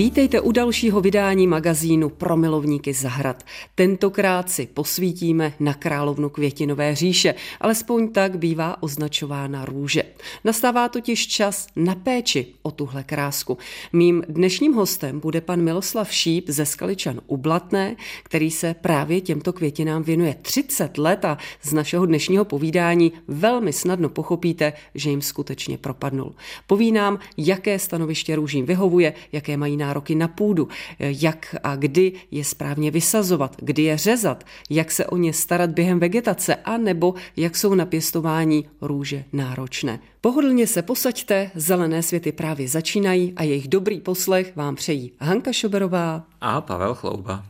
Vítejte 0.00 0.40
u 0.40 0.52
dalšího 0.52 1.00
vydání 1.00 1.46
magazínu 1.46 2.08
pro 2.08 2.36
milovníky 2.36 2.92
zahrad. 2.92 3.44
Tentokrát 3.74 4.50
si 4.50 4.66
posvítíme 4.66 5.52
na 5.60 5.74
královnu 5.74 6.28
květinové 6.28 6.94
říše, 6.94 7.34
alespoň 7.60 8.08
tak 8.08 8.38
bývá 8.38 8.82
označována 8.82 9.64
růže. 9.64 10.02
Nastává 10.44 10.88
totiž 10.88 11.26
čas 11.26 11.66
na 11.76 11.94
péči 11.94 12.46
o 12.62 12.70
tuhle 12.70 13.04
krásku. 13.04 13.58
Mým 13.92 14.24
dnešním 14.28 14.72
hostem 14.72 15.20
bude 15.20 15.40
pan 15.40 15.62
Miloslav 15.62 16.12
Šíp 16.12 16.44
ze 16.48 16.66
Skaličan 16.66 17.20
u 17.26 17.36
Blatné, 17.36 17.96
který 18.22 18.50
se 18.50 18.74
právě 18.74 19.20
těmto 19.20 19.52
květinám 19.52 20.02
věnuje 20.02 20.36
30 20.42 20.98
let 20.98 21.24
a 21.24 21.38
z 21.62 21.72
našeho 21.72 22.06
dnešního 22.06 22.44
povídání 22.44 23.12
velmi 23.28 23.72
snadno 23.72 24.08
pochopíte, 24.08 24.72
že 24.94 25.10
jim 25.10 25.22
skutečně 25.22 25.78
propadnul. 25.78 26.34
Poví 26.66 26.92
nám, 26.92 27.18
jaké 27.36 27.78
stanoviště 27.78 28.36
růžím 28.36 28.66
vyhovuje, 28.66 29.12
jaké 29.32 29.56
mají 29.56 29.76
nároky 29.76 29.89
nároky 29.90 30.14
na 30.14 30.28
půdu, 30.28 30.68
jak 30.98 31.56
a 31.62 31.76
kdy 31.76 32.12
je 32.30 32.44
správně 32.44 32.90
vysazovat, 32.90 33.56
kdy 33.58 33.82
je 33.82 33.98
řezat, 33.98 34.44
jak 34.70 34.90
se 34.90 35.06
o 35.06 35.16
ně 35.16 35.32
starat 35.32 35.70
během 35.70 35.98
vegetace 35.98 36.54
a 36.54 36.76
nebo 36.78 37.14
jak 37.36 37.56
jsou 37.56 37.74
na 37.74 37.86
pěstování 37.86 38.64
růže 38.80 39.24
náročné. 39.32 39.98
Pohodlně 40.20 40.66
se 40.66 40.82
posaďte, 40.82 41.50
zelené 41.54 42.02
světy 42.02 42.32
právě 42.32 42.68
začínají 42.68 43.32
a 43.36 43.42
jejich 43.42 43.68
dobrý 43.68 44.00
poslech 44.00 44.56
vám 44.56 44.76
přejí 44.76 45.12
Hanka 45.20 45.52
Šoberová 45.52 46.22
a 46.40 46.60
Pavel 46.60 46.94
Chlouba. 46.94 47.49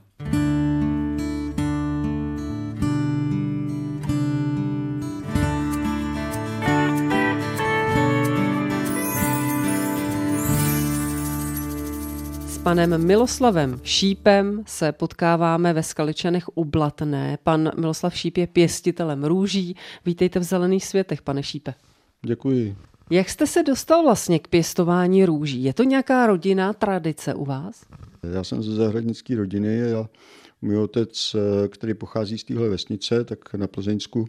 Panem 12.70 13.06
Miloslavem 13.06 13.80
Šípem 13.82 14.62
se 14.66 14.92
potkáváme 14.92 15.72
ve 15.72 15.82
Skaličanech 15.82 16.44
u 16.54 16.64
Blatné. 16.64 17.38
Pan 17.42 17.70
Miloslav 17.80 18.16
Šíp 18.16 18.36
je 18.36 18.46
pěstitelem 18.46 19.24
růží. 19.24 19.76
Vítejte 20.06 20.38
v 20.38 20.42
Zelených 20.42 20.86
světech, 20.86 21.22
pane 21.22 21.42
Šípe. 21.42 21.74
Děkuji. 22.22 22.76
Jak 23.10 23.28
jste 23.28 23.46
se 23.46 23.62
dostal 23.62 24.02
vlastně 24.02 24.38
k 24.38 24.48
pěstování 24.48 25.24
růží? 25.24 25.64
Je 25.64 25.74
to 25.74 25.82
nějaká 25.82 26.26
rodinná 26.26 26.72
tradice 26.72 27.34
u 27.34 27.44
vás? 27.44 27.84
Já 28.32 28.44
jsem 28.44 28.62
ze 28.62 28.74
zahradnické 28.74 29.36
rodiny 29.36 29.92
a 29.92 30.08
můj 30.62 30.78
otec, 30.78 31.36
který 31.68 31.94
pochází 31.94 32.38
z 32.38 32.44
téhle 32.44 32.68
vesnice, 32.68 33.24
tak 33.24 33.54
na 33.54 33.66
Plzeňsku 33.66 34.28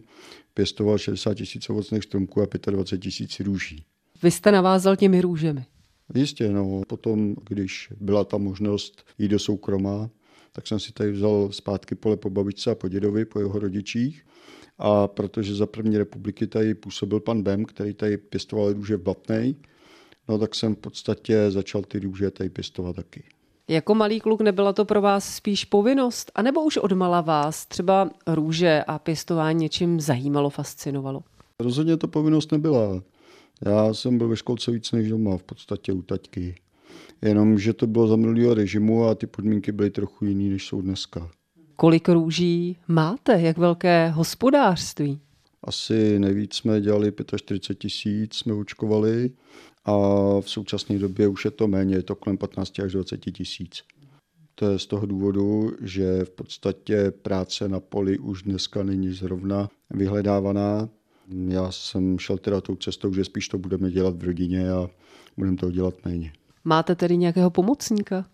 pěstoval 0.54 0.98
60 0.98 1.34
tisíc 1.34 1.70
ovocných 1.70 2.04
stromků 2.04 2.42
a 2.42 2.46
25 2.70 3.00
tisíc 3.00 3.40
růží. 3.40 3.84
Vy 4.22 4.30
jste 4.30 4.52
navázal 4.52 4.96
těmi 4.96 5.20
růžemi? 5.20 5.64
Jistě, 6.14 6.48
no. 6.48 6.82
Potom, 6.86 7.34
když 7.48 7.92
byla 8.00 8.24
ta 8.24 8.38
možnost 8.38 9.04
jít 9.18 9.28
do 9.28 9.38
soukromá, 9.38 10.10
tak 10.52 10.66
jsem 10.66 10.80
si 10.80 10.92
tady 10.92 11.12
vzal 11.12 11.48
zpátky 11.52 11.94
pole 11.94 12.16
po 12.16 12.30
babičce 12.30 12.70
a 12.70 12.74
po 12.74 12.88
dědovi, 12.88 13.24
po 13.24 13.40
jeho 13.40 13.58
rodičích. 13.58 14.26
A 14.78 15.08
protože 15.08 15.54
za 15.54 15.66
první 15.66 15.98
republiky 15.98 16.46
tady 16.46 16.74
působil 16.74 17.20
pan 17.20 17.42
Bem, 17.42 17.64
který 17.64 17.94
tady 17.94 18.16
pěstoval 18.16 18.72
růže 18.72 18.96
v 18.96 19.02
Blatnej, 19.02 19.54
no 20.28 20.38
tak 20.38 20.54
jsem 20.54 20.74
v 20.74 20.78
podstatě 20.78 21.50
začal 21.50 21.82
ty 21.82 21.98
růže 21.98 22.30
tady 22.30 22.50
pěstovat 22.50 22.96
taky. 22.96 23.24
Jako 23.68 23.94
malý 23.94 24.20
kluk 24.20 24.40
nebyla 24.40 24.72
to 24.72 24.84
pro 24.84 25.00
vás 25.00 25.34
spíš 25.34 25.64
povinnost? 25.64 26.32
A 26.34 26.42
nebo 26.42 26.64
už 26.64 26.76
odmala 26.76 27.20
vás 27.20 27.66
třeba 27.66 28.10
růže 28.26 28.84
a 28.86 28.98
pěstování 28.98 29.60
něčím 29.60 30.00
zajímalo, 30.00 30.50
fascinovalo? 30.50 31.22
Rozhodně 31.58 31.96
to 31.96 32.08
povinnost 32.08 32.52
nebyla. 32.52 33.02
Já 33.66 33.94
jsem 33.94 34.18
byl 34.18 34.28
ve 34.28 34.36
školce 34.36 34.70
víc 34.70 34.92
než 34.92 35.08
doma, 35.08 35.36
v 35.36 35.42
podstatě 35.42 35.92
u 35.92 36.02
taťky. 36.02 36.54
Jenom, 37.22 37.58
že 37.58 37.72
to 37.72 37.86
bylo 37.86 38.08
za 38.08 38.16
minulého 38.16 38.54
režimu 38.54 39.04
a 39.04 39.14
ty 39.14 39.26
podmínky 39.26 39.72
byly 39.72 39.90
trochu 39.90 40.24
jiný, 40.24 40.50
než 40.50 40.66
jsou 40.66 40.80
dneska. 40.80 41.30
Kolik 41.76 42.08
růží 42.08 42.76
máte? 42.88 43.40
Jak 43.40 43.58
velké 43.58 44.08
hospodářství? 44.08 45.20
Asi 45.64 46.18
nejvíc 46.18 46.54
jsme 46.54 46.80
dělali 46.80 47.12
45 47.36 47.78
tisíc, 47.78 48.34
jsme 48.34 48.54
učkovali 48.54 49.30
a 49.84 49.92
v 50.40 50.50
současné 50.50 50.98
době 50.98 51.28
už 51.28 51.44
je 51.44 51.50
to 51.50 51.68
méně, 51.68 51.94
je 51.94 52.02
to 52.02 52.14
kolem 52.14 52.38
15 52.38 52.78
až 52.78 52.92
20 52.92 53.16
tisíc. 53.16 53.82
To 54.54 54.70
je 54.70 54.78
z 54.78 54.86
toho 54.86 55.06
důvodu, 55.06 55.72
že 55.80 56.24
v 56.24 56.30
podstatě 56.30 57.10
práce 57.10 57.68
na 57.68 57.80
poli 57.80 58.18
už 58.18 58.42
dneska 58.42 58.82
není 58.82 59.10
zrovna 59.10 59.68
vyhledávaná, 59.90 60.88
já 61.48 61.72
jsem 61.72 62.18
šel 62.18 62.38
teda 62.38 62.60
tou 62.60 62.76
cestou, 62.76 63.12
že 63.12 63.24
spíš 63.24 63.48
to 63.48 63.58
budeme 63.58 63.90
dělat 63.90 64.16
v 64.16 64.24
rodině 64.24 64.70
a 64.70 64.88
budeme 65.36 65.56
to 65.56 65.70
dělat 65.70 65.94
méně. 66.04 66.32
Máte 66.64 66.94
tedy 66.94 67.16
nějakého 67.16 67.50
pomocníka? 67.50 68.24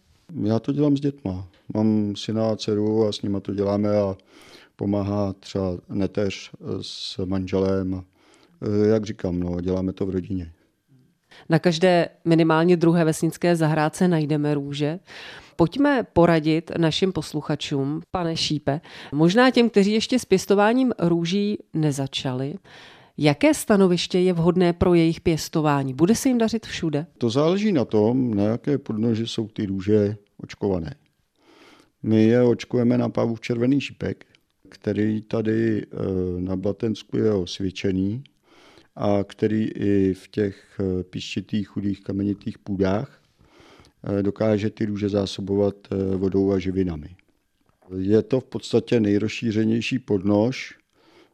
Já 0.43 0.59
to 0.59 0.72
dělám 0.72 0.97
s 0.97 1.00
dětma. 1.00 1.49
Mám 1.75 2.16
syna 2.16 2.50
a 2.50 2.56
dceru 2.56 3.06
a 3.06 3.12
s 3.12 3.22
nimi 3.22 3.41
to 3.41 3.54
děláme 3.54 3.97
a 3.97 4.16
pomáhá 4.76 5.32
třeba 5.32 5.78
neteř 5.88 6.50
s 6.81 7.19
manželem. 7.25 8.04
E, 8.62 8.88
jak 8.88 9.05
říkám, 9.05 9.41
no, 9.41 9.60
děláme 9.60 9.93
to 9.93 10.06
v 10.06 10.10
rodině. 10.10 10.53
Na 11.49 11.59
každé 11.59 12.09
minimálně 12.25 12.76
druhé 12.76 13.05
vesnické 13.05 13.56
zahrádce 13.56 14.09
najdeme 14.09 14.55
růže. 14.55 14.99
Pojďme 15.61 16.07
poradit 16.13 16.71
našim 16.79 17.13
posluchačům, 17.13 18.01
pane 18.11 18.37
Šípe, 18.37 18.81
možná 19.13 19.51
těm, 19.51 19.71
kteří 19.71 19.93
ještě 19.93 20.19
s 20.19 20.25
pěstováním 20.25 20.93
růží 20.99 21.59
nezačali, 21.75 22.55
Jaké 23.21 23.55
stanoviště 23.55 24.19
je 24.19 24.33
vhodné 24.33 24.73
pro 24.73 24.95
jejich 24.95 25.21
pěstování? 25.21 25.95
Bude 25.95 26.15
se 26.15 26.29
jim 26.29 26.39
dařit 26.39 26.67
všude? 26.67 27.07
To 27.19 27.31
záleží 27.31 27.73
na 27.73 27.85
tom, 27.85 28.35
na 28.35 28.43
jaké 28.43 28.79
podnoži 28.79 29.27
jsou 29.27 29.49
ty 29.49 29.67
růže 29.67 30.17
očkované. 30.37 30.95
My 32.03 32.25
je 32.25 32.43
očkujeme 32.43 32.99
na 32.99 33.09
v 33.35 33.41
červený 33.41 33.81
šípek, 33.81 34.27
který 34.69 35.23
tady 35.23 35.83
eh, 35.83 35.97
na 36.41 36.57
Blatensku 36.57 37.17
je 37.17 37.33
osvědčený 37.33 38.25
a 38.97 39.25
který 39.25 39.69
i 39.69 40.15
v 40.15 40.29
těch 40.29 40.81
eh, 40.81 41.05
píšťitých, 41.05 41.69
chudých, 41.69 42.03
kamenitých 42.03 42.59
půdách 42.59 43.21
dokáže 44.23 44.71
ty 44.71 44.85
růže 44.85 45.09
zásobovat 45.09 45.75
eh, 45.91 46.17
vodou 46.17 46.53
a 46.53 46.59
živinami. 46.59 47.17
Je 47.97 48.23
to 48.23 48.41
v 48.41 48.45
podstatě 48.45 49.01
nejrozšířenější 49.01 49.99
podnož, 49.99 50.79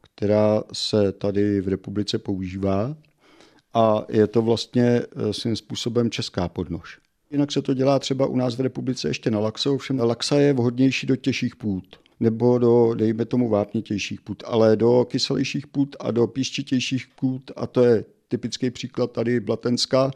která 0.03 0.63
se 0.73 1.13
tady 1.13 1.61
v 1.61 1.69
republice 1.69 2.19
používá 2.19 2.97
a 3.75 4.05
je 4.09 4.27
to 4.27 4.43
vlastně 4.43 5.03
svým 5.31 5.57
způsobem 5.57 6.11
česká 6.11 6.49
podnož. 6.49 6.99
Jinak 7.31 7.53
se 7.53 7.63
to 7.63 7.75
dělá 7.75 7.99
třeba 7.99 8.27
u 8.27 8.37
nás 8.37 8.57
v 8.57 8.61
republice 8.61 9.09
ještě 9.09 9.31
na 9.31 9.39
laxe, 9.39 9.71
ovšem 9.71 10.01
laxa 10.01 10.41
je 10.41 10.53
vhodnější 10.53 11.07
do 11.07 11.17
těžších 11.17 11.57
půd 11.57 11.85
nebo 12.21 12.59
do, 12.59 12.95
dejme 12.95 13.25
tomu, 13.25 13.49
vápnitějších 13.49 14.21
půd, 14.21 14.43
ale 14.47 14.77
do 14.77 15.05
kyselějších 15.05 15.67
půd 15.67 15.97
a 16.01 16.11
do 16.11 16.27
píščitějších 16.27 17.07
půd, 17.21 17.51
a 17.57 17.67
to 17.67 17.85
je 17.85 18.05
typický 18.29 18.71
příklad 18.71 19.13
tady 19.13 19.41
Blatenská, 19.41 20.11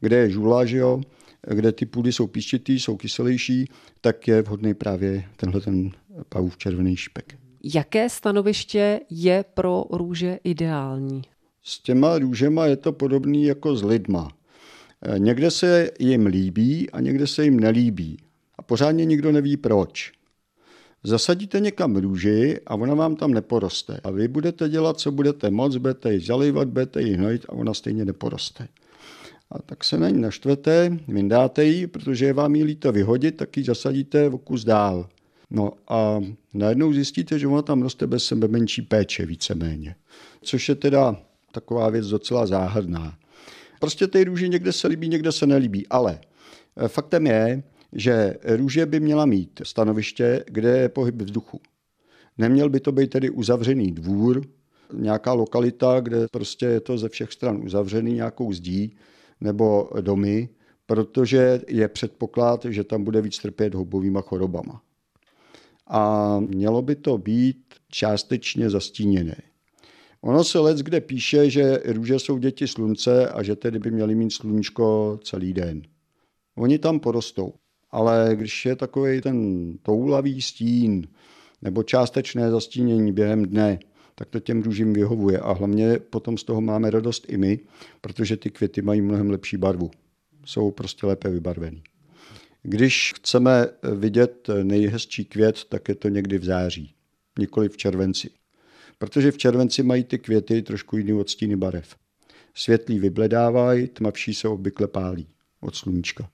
kde 0.00 0.16
je 0.16 0.30
žula, 0.30 0.64
že 0.64 0.76
jo, 0.76 1.00
kde 1.48 1.72
ty 1.72 1.86
půdy 1.86 2.12
jsou 2.12 2.26
píščitý, 2.26 2.80
jsou 2.80 2.96
kyselější, 2.96 3.70
tak 4.00 4.28
je 4.28 4.42
vhodný 4.42 4.74
právě 4.74 5.24
tenhle 5.36 5.60
ten 5.60 5.90
pavův 6.28 6.58
červený 6.58 6.96
špek. 6.96 7.34
Jaké 7.74 8.08
stanoviště 8.08 9.00
je 9.10 9.44
pro 9.54 9.84
růže 9.90 10.38
ideální? 10.44 11.22
S 11.62 11.78
těma 11.78 12.18
růžema 12.18 12.66
je 12.66 12.76
to 12.76 12.92
podobný 12.92 13.44
jako 13.44 13.76
s 13.76 13.82
lidma. 13.82 14.28
Někde 15.18 15.50
se 15.50 15.90
jim 15.98 16.26
líbí 16.26 16.90
a 16.90 17.00
někde 17.00 17.26
se 17.26 17.44
jim 17.44 17.60
nelíbí. 17.60 18.16
A 18.58 18.62
pořádně 18.62 19.04
nikdo 19.04 19.32
neví 19.32 19.56
proč. 19.56 20.12
Zasadíte 21.02 21.60
někam 21.60 21.96
růži 21.96 22.60
a 22.66 22.74
ona 22.74 22.94
vám 22.94 23.16
tam 23.16 23.30
neporoste. 23.34 24.00
A 24.04 24.10
vy 24.10 24.28
budete 24.28 24.68
dělat, 24.68 24.98
co 25.00 25.12
budete 25.12 25.50
moc, 25.50 25.76
budete 25.76 26.12
ji 26.14 26.20
zalejvat, 26.20 26.68
budete 26.68 27.02
ji 27.02 27.14
hnojit 27.14 27.46
a 27.48 27.52
ona 27.52 27.74
stejně 27.74 28.04
neporoste. 28.04 28.68
A 29.50 29.62
tak 29.62 29.84
se 29.84 29.98
na 29.98 30.08
ní 30.08 30.20
naštvete, 30.20 30.98
vyndáte 31.08 31.64
ji, 31.64 31.86
protože 31.86 32.26
je 32.26 32.32
vám 32.32 32.54
ji 32.54 32.64
líto 32.64 32.92
vyhodit, 32.92 33.36
tak 33.36 33.56
ji 33.56 33.64
zasadíte 33.64 34.28
o 34.28 34.38
kus 34.38 34.64
dál. 34.64 35.08
No 35.50 35.72
a 35.88 36.20
najednou 36.54 36.92
zjistíte, 36.92 37.38
že 37.38 37.46
ona 37.46 37.62
tam 37.62 37.82
roste 37.82 38.06
bez 38.06 38.24
sebe 38.24 38.48
menší 38.48 38.82
péče 38.82 39.26
víceméně. 39.26 39.94
Což 40.42 40.68
je 40.68 40.74
teda 40.74 41.16
taková 41.52 41.90
věc 41.90 42.06
docela 42.06 42.46
záhadná. 42.46 43.18
Prostě 43.80 44.06
ty 44.06 44.24
růži 44.24 44.48
někde 44.48 44.72
se 44.72 44.88
líbí, 44.88 45.08
někde 45.08 45.32
se 45.32 45.46
nelíbí, 45.46 45.86
ale 45.88 46.20
faktem 46.86 47.26
je, 47.26 47.62
že 47.92 48.36
růže 48.44 48.86
by 48.86 49.00
měla 49.00 49.26
mít 49.26 49.60
stanoviště, 49.64 50.44
kde 50.46 50.78
je 50.78 50.88
pohyb 50.88 51.22
vzduchu. 51.22 51.60
Neměl 52.38 52.70
by 52.70 52.80
to 52.80 52.92
být 52.92 53.10
tedy 53.10 53.30
uzavřený 53.30 53.92
dvůr, 53.92 54.42
nějaká 54.92 55.32
lokalita, 55.32 56.00
kde 56.00 56.26
prostě 56.30 56.66
je 56.66 56.80
to 56.80 56.98
ze 56.98 57.08
všech 57.08 57.32
stran 57.32 57.60
uzavřený 57.64 58.12
nějakou 58.12 58.52
zdí 58.52 58.96
nebo 59.44 59.90
domy, 60.00 60.48
protože 60.86 61.60
je 61.68 61.88
předpoklad, 61.88 62.64
že 62.64 62.84
tam 62.84 63.04
bude 63.04 63.20
víc 63.20 63.38
trpět 63.38 63.74
houbovýma 63.74 64.20
chorobama. 64.20 64.82
A 65.86 66.40
mělo 66.40 66.82
by 66.82 66.96
to 66.96 67.18
být 67.18 67.74
částečně 67.90 68.70
zastíněné. 68.70 69.36
Ono 70.20 70.44
se 70.44 70.58
let 70.58 70.78
kde 70.78 71.00
píše, 71.00 71.50
že 71.50 71.82
růže 71.86 72.18
jsou 72.18 72.38
děti 72.38 72.68
slunce 72.68 73.28
a 73.28 73.42
že 73.42 73.56
tedy 73.56 73.78
by 73.78 73.90
měly 73.90 74.14
mít 74.14 74.30
sluníčko 74.30 75.18
celý 75.24 75.52
den. 75.52 75.82
Oni 76.56 76.78
tam 76.78 77.00
porostou, 77.00 77.52
ale 77.90 78.30
když 78.34 78.66
je 78.66 78.76
takový 78.76 79.20
ten 79.20 79.38
toulavý 79.82 80.42
stín 80.42 81.06
nebo 81.62 81.82
částečné 81.82 82.50
zastínění 82.50 83.12
během 83.12 83.44
dne, 83.44 83.78
tak 84.14 84.28
to 84.30 84.40
těm 84.40 84.62
růžím 84.62 84.92
vyhovuje 84.92 85.38
a 85.38 85.52
hlavně 85.52 85.98
potom 85.98 86.38
z 86.38 86.44
toho 86.44 86.60
máme 86.60 86.90
radost 86.90 87.24
i 87.28 87.36
my, 87.36 87.58
protože 88.00 88.36
ty 88.36 88.50
květy 88.50 88.82
mají 88.82 89.00
mnohem 89.00 89.30
lepší 89.30 89.56
barvu. 89.56 89.90
Jsou 90.44 90.70
prostě 90.70 91.06
lépe 91.06 91.30
vybarvený. 91.30 91.82
Když 92.62 93.12
chceme 93.16 93.68
vidět 93.96 94.50
nejhezčí 94.62 95.24
květ, 95.24 95.64
tak 95.68 95.88
je 95.88 95.94
to 95.94 96.08
někdy 96.08 96.38
v 96.38 96.44
září, 96.44 96.94
nikoli 97.38 97.68
v 97.68 97.76
červenci. 97.76 98.30
Protože 98.98 99.30
v 99.30 99.38
červenci 99.38 99.82
mají 99.82 100.04
ty 100.04 100.18
květy 100.18 100.62
trošku 100.62 100.96
jiný 100.96 101.12
odstíny 101.12 101.56
barev. 101.56 101.96
Světlý 102.54 102.98
vybledávají, 102.98 103.88
tmavší 103.88 104.34
se 104.34 104.48
obvykle 104.48 104.88
pálí 104.88 105.28
od 105.60 105.76
sluníčka. 105.76 106.30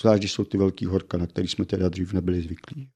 Zvlášť, 0.00 0.20
když 0.20 0.32
jsou 0.32 0.44
ty 0.44 0.58
velký 0.58 0.86
horka, 0.86 1.18
na 1.18 1.26
který 1.26 1.48
jsme 1.48 1.64
teda 1.64 1.88
dřív 1.88 2.12
nebyli 2.12 2.42
zvyklí. 2.42 2.88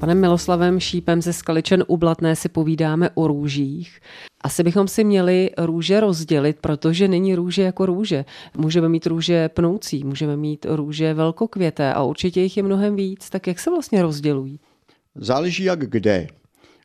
Panem 0.00 0.20
Miloslavem 0.20 0.80
Šípem 0.80 1.22
ze 1.22 1.32
Skaličen 1.32 1.84
u 1.86 1.96
Blatné 1.96 2.36
si 2.36 2.48
povídáme 2.48 3.10
o 3.14 3.26
růžích. 3.26 4.00
Asi 4.40 4.62
bychom 4.62 4.88
si 4.88 5.04
měli 5.04 5.50
růže 5.58 6.00
rozdělit, 6.00 6.56
protože 6.60 7.08
není 7.08 7.34
růže 7.34 7.62
jako 7.62 7.86
růže. 7.86 8.24
Můžeme 8.56 8.88
mít 8.88 9.06
růže 9.06 9.48
pnoucí, 9.48 10.04
můžeme 10.04 10.36
mít 10.36 10.66
růže 10.68 11.14
velkokvěté 11.14 11.94
a 11.94 12.02
určitě 12.02 12.40
jich 12.40 12.56
je 12.56 12.62
mnohem 12.62 12.96
víc. 12.96 13.30
Tak 13.30 13.46
jak 13.46 13.60
se 13.60 13.70
vlastně 13.70 14.02
rozdělují? 14.02 14.60
Záleží 15.14 15.64
jak 15.64 15.90
kde. 15.90 16.26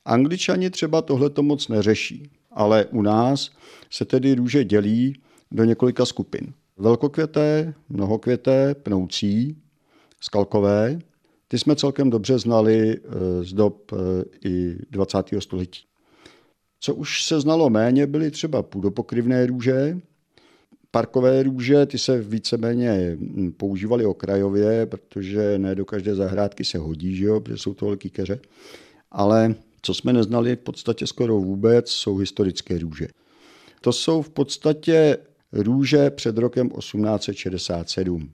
Angličani 0.06 0.70
třeba 0.70 1.02
tohle 1.02 1.30
to 1.30 1.44
moc 1.44 1.68
neřeší, 1.68 2.30
ale 2.52 2.86
u 2.86 3.02
nás 3.02 3.52
se 3.92 4.06
tedy 4.06 4.36
růže 4.36 4.64
dělí 4.64 5.20
do 5.52 5.64
několika 5.64 6.06
skupin. 6.06 6.54
Velkokvěté, 6.78 7.74
mnohokvěté, 7.90 8.76
pnoucí, 8.76 9.58
skalkové 10.22 11.00
ty 11.47 11.59
jsme 11.59 11.75
celkem 11.75 12.09
dobře 12.09 12.39
znali 12.39 12.97
eh, 12.97 13.44
z 13.44 13.53
dob 13.53 13.92
eh, 13.94 13.95
i 14.50 14.77
20. 14.92 15.18
století. 15.39 15.81
Co 16.80 16.95
už 16.95 17.24
se 17.24 17.42
znalo 17.42 17.69
méně, 17.69 18.07
byly 18.07 18.31
třeba 18.31 18.63
půdopokryvné 18.63 19.45
růže, 19.45 20.00
parkové 20.92 21.44
růže, 21.44 21.86
ty 21.86 21.97
se 21.97 22.21
víceméně 22.21 23.18
hm, 23.19 23.51
používaly 23.51 24.06
okrajově, 24.06 24.86
protože 24.86 25.59
ne 25.59 25.75
do 25.75 25.86
každé 25.86 26.15
zahrádky 26.15 26.63
se 26.63 26.77
hodí, 26.77 27.15
že 27.15 27.25
jo, 27.25 27.39
protože 27.39 27.57
jsou 27.57 27.74
to 27.74 27.86
velký 27.86 28.09
keře. 28.09 28.39
Ale 29.12 29.56
co 29.81 29.94
jsme 29.94 30.13
neznali 30.13 30.56
v 30.56 30.59
podstatě 30.59 31.07
skoro 31.07 31.39
vůbec, 31.39 31.89
jsou 31.89 32.18
historické 32.18 32.80
růže. 32.80 33.07
To 33.81 33.94
jsou 33.94 34.21
v 34.21 34.30
podstatě 34.30 35.18
růže 35.51 36.09
před 36.09 36.38
rokem 36.38 36.69
1867. 36.69 38.31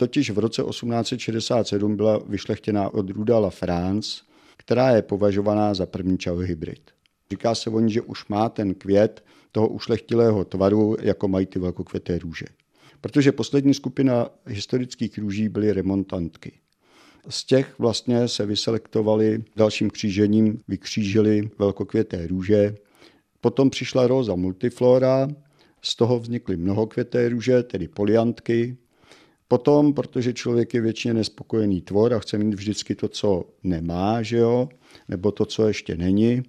Totiž 0.00 0.30
v 0.30 0.38
roce 0.38 0.62
1867 0.62 1.96
byla 1.96 2.18
vyšlechtěná 2.18 2.94
odrůda 2.94 3.38
La 3.38 3.50
France, 3.50 4.22
která 4.56 4.90
je 4.90 5.02
považovaná 5.02 5.74
za 5.74 5.86
první 5.86 6.18
čavý 6.18 6.46
hybrid. 6.46 6.90
Říká 7.30 7.54
se 7.54 7.70
o 7.70 7.80
ní, 7.80 7.92
že 7.92 8.02
už 8.02 8.28
má 8.28 8.48
ten 8.48 8.74
květ 8.74 9.24
toho 9.52 9.68
ušlechtilého 9.68 10.44
tvaru, 10.44 10.96
jako 11.00 11.28
mají 11.28 11.46
ty 11.46 11.58
velkokvěté 11.58 12.18
růže. 12.18 12.46
Protože 13.00 13.32
poslední 13.32 13.74
skupina 13.74 14.28
historických 14.46 15.18
růží 15.18 15.48
byly 15.48 15.72
remontantky. 15.72 16.52
Z 17.28 17.44
těch 17.44 17.78
vlastně 17.78 18.28
se 18.28 18.46
vyselektovali 18.46 19.44
dalším 19.56 19.90
křížením, 19.90 20.60
vykřížili 20.68 21.50
velkokvěté 21.58 22.26
růže. 22.26 22.74
Potom 23.40 23.70
přišla 23.70 24.06
roza 24.06 24.34
multiflora, 24.34 25.28
z 25.82 25.96
toho 25.96 26.20
vznikly 26.20 26.56
mnohokvěté 26.56 27.28
růže, 27.28 27.62
tedy 27.62 27.88
poliantky, 27.88 28.76
Potom, 29.48 29.94
protože 29.94 30.32
člověk 30.32 30.74
je 30.74 30.80
většině 30.80 31.14
nespokojený 31.14 31.80
tvor 31.80 32.14
a 32.14 32.18
chce 32.18 32.38
mít 32.38 32.54
vždycky 32.54 32.94
to, 32.94 33.08
co 33.08 33.44
nemá, 33.62 34.22
že 34.22 34.36
jo? 34.36 34.68
nebo 35.08 35.32
to, 35.32 35.46
co 35.46 35.68
ještě 35.68 35.96
není, 35.96 36.42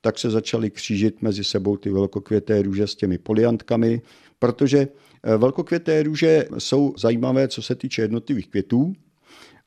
tak 0.00 0.18
se 0.18 0.30
začaly 0.30 0.70
křížit 0.70 1.22
mezi 1.22 1.44
sebou 1.44 1.76
ty 1.76 1.90
velkokvěté 1.90 2.62
růže 2.62 2.86
s 2.86 2.94
těmi 2.94 3.18
poliantkami, 3.18 4.02
protože 4.38 4.88
eh, 5.22 5.36
velkokvěté 5.36 6.02
růže 6.02 6.48
jsou 6.58 6.94
zajímavé, 6.98 7.48
co 7.48 7.62
se 7.62 7.74
týče 7.74 8.02
jednotlivých 8.02 8.48
květů, 8.48 8.92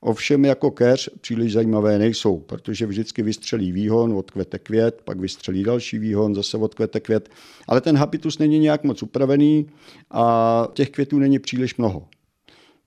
Ovšem 0.02 0.46
jako 0.46 0.72
keř 0.72 1.10
příliš 1.22 1.54
zajímavé 1.54 2.00
nejsou, 2.00 2.40
protože 2.40 2.86
vždycky 2.86 3.24
vystřelí 3.24 3.72
výhon, 3.72 4.14
odkvete 4.14 4.60
květ, 4.60 5.02
pak 5.04 5.20
vystřelí 5.20 5.64
další 5.64 6.00
výhon, 6.00 6.36
zase 6.36 6.58
odkvete 6.58 7.00
květ, 7.00 7.30
ale 7.68 7.82
ten 7.82 7.98
habitus 7.98 8.38
není 8.38 8.60
nějak 8.60 8.84
moc 8.84 9.04
upravený 9.04 9.68
a 10.12 10.68
těch 10.74 10.90
květů 10.90 11.20
není 11.20 11.40
příliš 11.40 11.76
mnoho. 11.78 12.08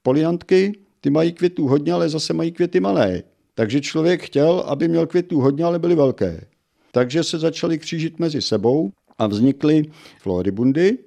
Poliantky, 0.03 0.73
ty 1.01 1.11
mají 1.11 1.33
květů 1.33 1.67
hodně, 1.67 1.93
ale 1.93 2.09
zase 2.09 2.33
mají 2.33 2.53
květy 2.53 2.81
malé. 2.81 3.23
Takže 3.55 3.81
člověk 3.81 4.23
chtěl, 4.23 4.65
aby 4.67 4.89
měl 4.89 5.07
květů 5.07 5.41
hodně, 5.41 5.65
ale 5.65 5.79
byly 5.79 5.95
velké. 5.95 6.47
Takže 6.93 7.25
se 7.25 7.39
začaly 7.39 7.79
křížit 7.79 8.19
mezi 8.19 8.43
sebou 8.43 8.93
a 9.19 9.27
vznikly 9.27 9.85
floribundy, 10.21 10.99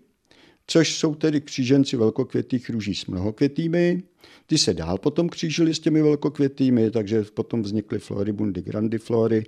což 0.68 0.96
jsou 0.96 1.16
tedy 1.16 1.42
kříženci 1.42 1.98
velkokvětých 1.98 2.70
růží 2.70 2.96
s 2.96 3.06
mnohokvětými. 3.06 4.04
Ty 4.46 4.58
se 4.58 4.74
dál 4.74 4.98
potom 4.98 5.30
křížily 5.30 5.74
s 5.74 5.80
těmi 5.80 6.02
velkokvětými, 6.02 6.92
takže 6.92 7.24
potom 7.34 7.62
vznikly 7.62 8.00
floribundy 8.00 8.62
grandiflory 8.62 9.44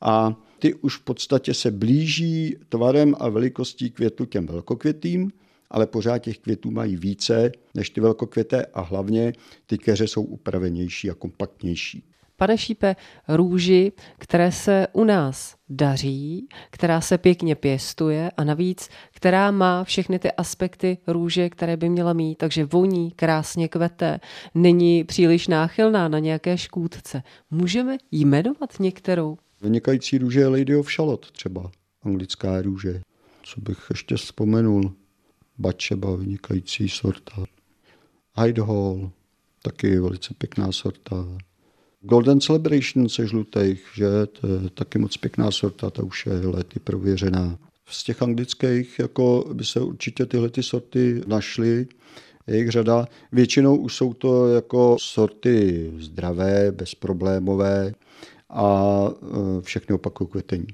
a 0.00 0.36
ty 0.58 0.74
už 0.74 0.96
v 0.96 1.04
podstatě 1.04 1.54
se 1.54 1.70
blíží 1.70 2.56
tvarem 2.68 3.14
a 3.18 3.28
velikostí 3.28 3.90
květu 3.90 4.24
těm 4.24 4.46
velkokvětým, 4.46 5.30
ale 5.70 5.86
pořád 5.86 6.18
těch 6.18 6.38
květů 6.38 6.70
mají 6.70 6.96
více 6.96 7.52
než 7.74 7.90
ty 7.90 8.00
velkokvěté 8.00 8.66
a 8.74 8.80
hlavně 8.80 9.32
ty 9.66 9.78
keře 9.78 10.08
jsou 10.08 10.22
upravenější 10.22 11.10
a 11.10 11.14
kompaktnější. 11.14 12.04
Pane 12.36 12.58
Šípe, 12.58 12.96
růži, 13.28 13.92
které 14.18 14.52
se 14.52 14.86
u 14.92 15.04
nás 15.04 15.56
daří, 15.68 16.48
která 16.70 17.00
se 17.00 17.18
pěkně 17.18 17.54
pěstuje 17.54 18.30
a 18.36 18.44
navíc, 18.44 18.88
která 19.14 19.50
má 19.50 19.84
všechny 19.84 20.18
ty 20.18 20.32
aspekty 20.32 20.98
růže, 21.06 21.50
které 21.50 21.76
by 21.76 21.88
měla 21.88 22.12
mít, 22.12 22.38
takže 22.38 22.64
voní, 22.64 23.10
krásně 23.10 23.68
kvete, 23.68 24.20
není 24.54 25.04
příliš 25.04 25.48
náchylná 25.48 26.08
na 26.08 26.18
nějaké 26.18 26.58
škůdce. 26.58 27.22
Můžeme 27.50 27.96
jmenovat 28.12 28.80
některou? 28.80 29.36
Vynikající 29.62 30.18
růže 30.18 30.40
je 30.40 30.48
Lady 30.48 30.76
of 30.76 30.94
Charlotte 30.94 31.28
třeba, 31.32 31.70
anglická 32.02 32.62
růže. 32.62 33.00
Co 33.42 33.60
bych 33.60 33.78
ještě 33.90 34.16
vzpomenul? 34.16 34.94
Bačeba, 35.60 36.16
vynikající 36.16 36.88
sorta. 36.88 37.44
Hall, 38.34 39.10
taky 39.62 40.00
velice 40.00 40.34
pěkná 40.38 40.72
sorta. 40.72 41.26
Golden 42.00 42.40
Celebration 42.40 43.08
se 43.08 43.26
žlutých, 43.26 43.86
že 43.94 44.26
to 44.26 44.46
je 44.46 44.70
taky 44.70 44.98
moc 44.98 45.16
pěkná 45.16 45.50
sorta, 45.50 45.90
ta 45.90 46.02
už 46.02 46.26
je 46.26 46.32
lety 46.32 46.80
prověřená. 46.80 47.58
Z 47.86 48.04
těch 48.04 48.22
anglických 48.22 48.98
jako 48.98 49.50
by 49.52 49.64
se 49.64 49.80
určitě 49.80 50.26
tyhle 50.26 50.50
ty 50.50 50.62
sorty 50.62 51.22
našly, 51.26 51.86
je 52.46 52.56
jich 52.56 52.70
řada. 52.70 53.06
Většinou 53.32 53.76
už 53.76 53.94
jsou 53.94 54.12
to 54.12 54.48
jako 54.48 54.96
sorty 55.00 55.90
zdravé, 55.98 56.72
bezproblémové 56.72 57.92
a 58.50 58.94
e, 59.08 59.62
všechny 59.62 59.94
opakují 59.94 60.30
kvetení. 60.30 60.66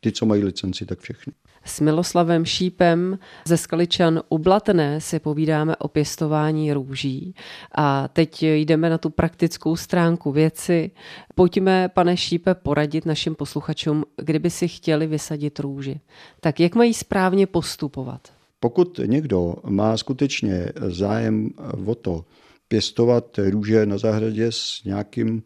Ty, 0.00 0.12
co 0.12 0.26
mají 0.26 0.44
licenci, 0.44 0.86
tak 0.86 1.00
všechny. 1.00 1.32
S 1.64 1.80
Miloslavem 1.80 2.44
Šípem 2.44 3.18
ze 3.44 3.56
Skaličan 3.56 4.22
u 4.28 4.38
Blatné 4.38 5.00
si 5.00 5.18
povídáme 5.18 5.76
o 5.76 5.88
pěstování 5.88 6.72
růží. 6.72 7.34
A 7.74 8.08
teď 8.08 8.42
jdeme 8.42 8.90
na 8.90 8.98
tu 8.98 9.10
praktickou 9.10 9.76
stránku 9.76 10.32
věci. 10.32 10.90
Pojďme, 11.34 11.88
pane 11.88 12.16
Šípe, 12.16 12.54
poradit 12.54 13.06
našim 13.06 13.34
posluchačům, 13.34 14.04
kdyby 14.16 14.50
si 14.50 14.68
chtěli 14.68 15.06
vysadit 15.06 15.58
růži. 15.58 16.00
Tak 16.40 16.60
jak 16.60 16.74
mají 16.74 16.94
správně 16.94 17.46
postupovat? 17.46 18.20
Pokud 18.60 19.00
někdo 19.06 19.54
má 19.64 19.96
skutečně 19.96 20.72
zájem 20.88 21.50
o 21.86 21.94
to 21.94 22.24
pěstovat 22.68 23.38
růže 23.50 23.86
na 23.86 23.98
zahradě 23.98 24.46
s 24.52 24.84
nějakým 24.84 25.42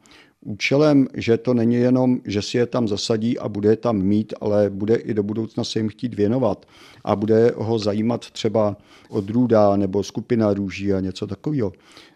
účelem, 0.47 1.09
že 1.15 1.37
to 1.37 1.55
není 1.55 1.75
jenom, 1.75 2.21
že 2.25 2.43
si 2.43 2.57
je 2.57 2.67
tam 2.67 2.89
zasadí 2.89 3.39
a 3.39 3.49
bude 3.49 3.69
je 3.69 3.77
tam 3.77 3.97
mít, 4.03 4.35
ale 4.41 4.71
bude 4.71 4.95
i 4.95 5.15
do 5.15 5.23
budoucna 5.23 5.65
se 5.65 5.79
jim 5.79 5.89
chtít 5.89 6.15
věnovat 6.15 6.67
a 7.05 7.17
bude 7.17 7.53
ho 7.57 7.79
zajímat 7.79 8.31
třeba 8.31 8.77
odrůda 9.09 9.77
nebo 9.77 10.03
skupina 10.03 10.55
růží 10.55 10.93
a 10.93 11.01
něco 11.01 11.27
takového, 11.27 11.73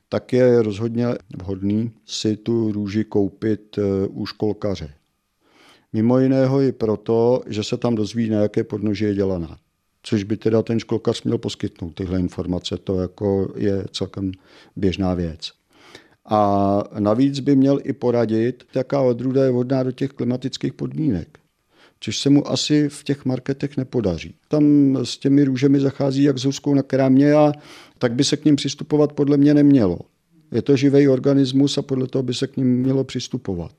tak 0.08 0.32
je 0.32 0.62
rozhodně 0.62 1.06
vhodný 1.36 1.90
si 2.06 2.36
tu 2.36 2.72
růži 2.72 3.04
koupit 3.04 3.78
eh, 3.78 4.06
u 4.08 4.26
školkaře. 4.26 4.90
Mimo 5.92 6.18
jiného 6.18 6.60
i 6.60 6.72
proto, 6.72 7.42
že 7.46 7.64
se 7.64 7.76
tam 7.76 7.94
dozví, 7.94 8.30
na 8.30 8.40
jaké 8.40 8.64
podnoži 8.64 9.04
je 9.04 9.14
dělaná. 9.14 9.58
Což 10.02 10.22
by 10.22 10.36
teda 10.36 10.62
ten 10.62 10.80
školkař 10.80 11.22
měl 11.22 11.38
poskytnout 11.38 11.94
tyhle 11.94 12.20
informace. 12.20 12.76
To 12.76 13.00
jako 13.00 13.52
je 13.56 13.84
celkem 13.92 14.32
běžná 14.76 15.14
věc. 15.14 15.59
A 16.24 16.82
navíc 16.98 17.40
by 17.40 17.56
měl 17.56 17.80
i 17.84 17.92
poradit, 17.92 18.64
jaká 18.74 19.00
odrůda 19.00 19.44
je 19.44 19.50
vhodná 19.50 19.82
do 19.82 19.92
těch 19.92 20.10
klimatických 20.10 20.72
podmínek. 20.72 21.38
Což 22.00 22.18
se 22.18 22.30
mu 22.30 22.50
asi 22.50 22.88
v 22.88 23.04
těch 23.04 23.24
marketech 23.24 23.76
nepodaří. 23.76 24.34
Tam 24.48 24.96
s 25.02 25.18
těmi 25.18 25.44
růžemi 25.44 25.80
zachází 25.80 26.22
jak 26.22 26.38
s 26.38 26.44
houskou 26.44 26.74
na 26.74 26.82
krámě 26.82 27.32
a 27.32 27.52
tak 27.98 28.12
by 28.12 28.24
se 28.24 28.36
k 28.36 28.44
ním 28.44 28.56
přistupovat 28.56 29.12
podle 29.12 29.36
mě 29.36 29.54
nemělo. 29.54 29.98
Je 30.52 30.62
to 30.62 30.76
živý 30.76 31.08
organismus 31.08 31.78
a 31.78 31.82
podle 31.82 32.06
toho 32.06 32.22
by 32.22 32.34
se 32.34 32.46
k 32.46 32.56
ním 32.56 32.82
mělo 32.82 33.04
přistupovat. 33.04 33.72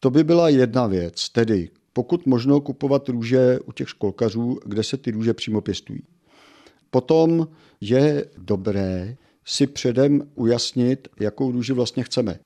To 0.00 0.10
by 0.10 0.24
byla 0.24 0.48
jedna 0.48 0.86
věc, 0.86 1.28
tedy 1.28 1.68
pokud 1.92 2.26
možno 2.26 2.60
kupovat 2.60 3.08
růže 3.08 3.58
u 3.64 3.72
těch 3.72 3.88
školkařů, 3.88 4.58
kde 4.66 4.82
se 4.82 4.96
ty 4.96 5.10
růže 5.10 5.34
přímo 5.34 5.60
pěstují. 5.60 6.02
Potom 6.90 7.48
je 7.80 8.26
dobré 8.38 9.16
si 9.44 9.66
předem 9.66 10.22
ujasnit, 10.34 11.08
jakou 11.20 11.52
růži 11.52 11.72
vlastně 11.72 12.02
chceme. 12.02 12.38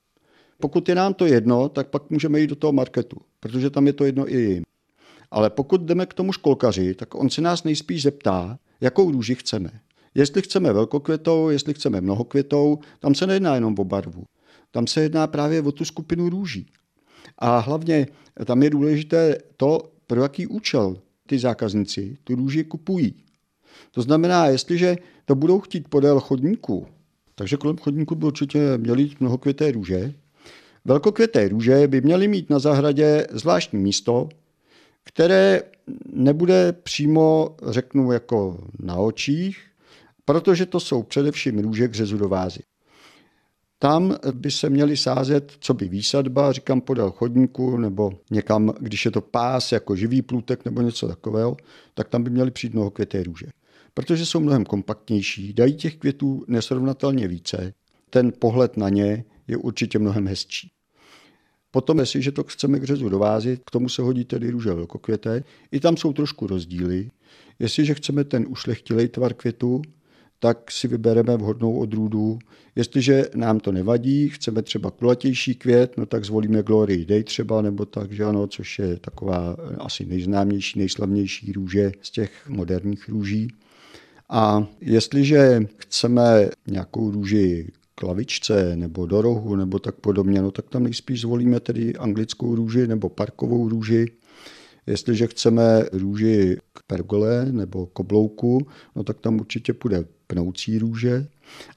Pokud 0.61 0.89
je 0.89 0.95
nám 0.95 1.13
to 1.13 1.25
jedno, 1.25 1.69
tak 1.69 1.87
pak 1.89 2.09
můžeme 2.09 2.39
jít 2.39 2.47
do 2.47 2.55
toho 2.55 2.73
marketu, 2.73 3.17
protože 3.39 3.69
tam 3.69 3.87
je 3.87 3.93
to 3.93 4.05
jedno 4.05 4.33
i 4.33 4.41
jim. 4.41 4.63
Ale 5.31 5.49
pokud 5.49 5.81
jdeme 5.81 6.05
k 6.05 6.13
tomu 6.13 6.33
školkaři, 6.33 6.93
tak 6.95 7.15
on 7.15 7.29
se 7.29 7.41
nás 7.41 7.63
nejspíš 7.63 8.03
zeptá, 8.03 8.59
jakou 8.81 9.11
růži 9.11 9.35
chceme. 9.35 9.71
Jestli 10.15 10.41
chceme 10.41 10.73
velkokvětou, 10.73 11.49
jestli 11.49 11.73
chceme 11.73 12.01
mnohokvětou, 12.01 12.79
tam 12.99 13.15
se 13.15 13.27
nejedná 13.27 13.55
jenom 13.55 13.75
o 13.79 13.83
barvu. 13.83 14.23
Tam 14.71 14.87
se 14.87 15.01
jedná 15.01 15.27
právě 15.27 15.61
o 15.61 15.71
tu 15.71 15.85
skupinu 15.85 16.29
růží. 16.29 16.71
A 17.37 17.59
hlavně 17.59 18.07
tam 18.45 18.63
je 18.63 18.69
důležité 18.69 19.37
to, 19.57 19.91
pro 20.07 20.21
jaký 20.21 20.47
účel 20.47 21.01
ty 21.27 21.39
zákazníci 21.39 22.17
tu 22.23 22.35
růži 22.35 22.63
kupují. 22.63 23.15
To 23.91 24.01
znamená, 24.01 24.45
jestliže 24.45 24.97
to 25.25 25.35
budou 25.35 25.59
chtít 25.59 25.87
podél 25.89 26.19
chodníku, 26.19 26.87
takže 27.35 27.57
kolem 27.57 27.77
chodníku 27.77 28.15
by 28.15 28.25
určitě 28.25 28.77
měly 28.77 29.03
jít 29.03 29.19
mnohokvěté 29.19 29.71
růže. 29.71 30.13
Velkokvěté 30.85 31.49
růže 31.49 31.87
by 31.87 32.01
měly 32.01 32.27
mít 32.27 32.49
na 32.49 32.59
zahradě 32.59 33.27
zvláštní 33.31 33.79
místo, 33.79 34.29
které 35.03 35.61
nebude 36.13 36.73
přímo, 36.73 37.55
řeknu, 37.67 38.11
jako 38.11 38.67
na 38.79 38.95
očích, 38.95 39.57
protože 40.25 40.65
to 40.65 40.79
jsou 40.79 41.03
především 41.03 41.59
růže 41.59 41.87
k 41.87 41.93
řezu 41.93 42.17
do 42.17 42.29
vázy. 42.29 42.59
Tam 43.79 44.15
by 44.33 44.51
se 44.51 44.69
měly 44.69 44.97
sázet, 44.97 45.51
co 45.59 45.73
by 45.73 45.87
výsadba, 45.87 46.51
říkám 46.51 46.81
podél 46.81 47.11
chodníku, 47.11 47.77
nebo 47.77 48.11
někam, 48.31 48.73
když 48.79 49.05
je 49.05 49.11
to 49.11 49.21
pás, 49.21 49.71
jako 49.71 49.95
živý 49.95 50.21
plůtek 50.21 50.65
nebo 50.65 50.81
něco 50.81 51.07
takového, 51.07 51.57
tak 51.93 52.09
tam 52.09 52.23
by 52.23 52.29
měly 52.29 52.51
přijít 52.51 52.73
mnoho 52.73 52.91
květé 52.91 53.23
růže. 53.23 53.45
Protože 53.99 54.25
jsou 54.25 54.39
mnohem 54.39 54.65
kompaktnější, 54.65 55.53
dají 55.53 55.73
těch 55.73 55.95
květů 55.95 56.45
nesrovnatelně 56.47 57.27
více, 57.27 57.73
ten 58.09 58.33
pohled 58.39 58.77
na 58.77 58.89
ně 58.89 59.25
je 59.47 59.57
určitě 59.57 59.99
mnohem 59.99 60.27
hezčí. 60.27 60.71
Potom, 61.71 61.99
jestliže 61.99 62.31
to 62.31 62.43
chceme 62.43 62.79
k 62.79 62.83
řezu 62.83 63.09
dovázit, 63.09 63.61
k 63.65 63.71
tomu 63.71 63.89
se 63.89 64.01
hodí 64.01 64.25
tedy 64.25 64.49
růže 64.49 64.73
velkokvěté. 64.73 65.43
I 65.71 65.79
tam 65.79 65.97
jsou 65.97 66.13
trošku 66.13 66.47
rozdíly. 66.47 67.11
Jestliže 67.59 67.93
chceme 67.93 68.23
ten 68.23 68.45
ušlechtilej 68.49 69.07
tvar 69.07 69.33
květu, 69.33 69.81
tak 70.39 70.71
si 70.71 70.87
vybereme 70.87 71.37
vhodnou 71.37 71.79
odrůdu. 71.79 72.39
Jestliže 72.75 73.25
nám 73.35 73.59
to 73.59 73.71
nevadí, 73.71 74.29
chceme 74.29 74.61
třeba 74.61 74.91
kulatější 74.91 75.55
květ, 75.55 75.97
no 75.97 76.05
tak 76.05 76.25
zvolíme 76.25 76.63
Glory 76.63 77.05
Day 77.05 77.23
třeba, 77.23 77.61
nebo 77.61 77.85
tak, 77.85 78.11
že 78.11 78.23
ano, 78.23 78.47
což 78.47 78.79
je 78.79 78.97
taková 78.97 79.57
asi 79.79 80.05
nejznámější, 80.05 80.79
nejslavnější 80.79 81.51
růže 81.51 81.91
z 82.01 82.11
těch 82.11 82.49
moderních 82.49 83.09
růží. 83.09 83.47
A 84.29 84.67
jestliže 84.81 85.61
chceme 85.77 86.49
nějakou 86.67 87.11
růži 87.11 87.71
klavičce 87.95 88.75
nebo 88.75 89.05
do 89.05 89.21
rohu 89.21 89.55
nebo 89.55 89.79
tak 89.79 89.95
podobně, 89.95 90.41
no 90.41 90.51
tak 90.51 90.69
tam 90.69 90.83
nejspíš 90.83 91.21
zvolíme 91.21 91.59
tedy 91.59 91.95
anglickou 91.95 92.55
růži 92.55 92.87
nebo 92.87 93.09
parkovou 93.09 93.69
růži. 93.69 94.05
Jestliže 94.87 95.27
chceme 95.27 95.85
růži 95.91 96.57
k 96.73 96.83
pergole 96.87 97.45
nebo 97.51 97.85
koblouku, 97.85 98.67
no 98.95 99.03
tak 99.03 99.19
tam 99.19 99.39
určitě 99.39 99.73
půjde 99.73 100.05
pnoucí 100.27 100.79
růže. 100.79 101.27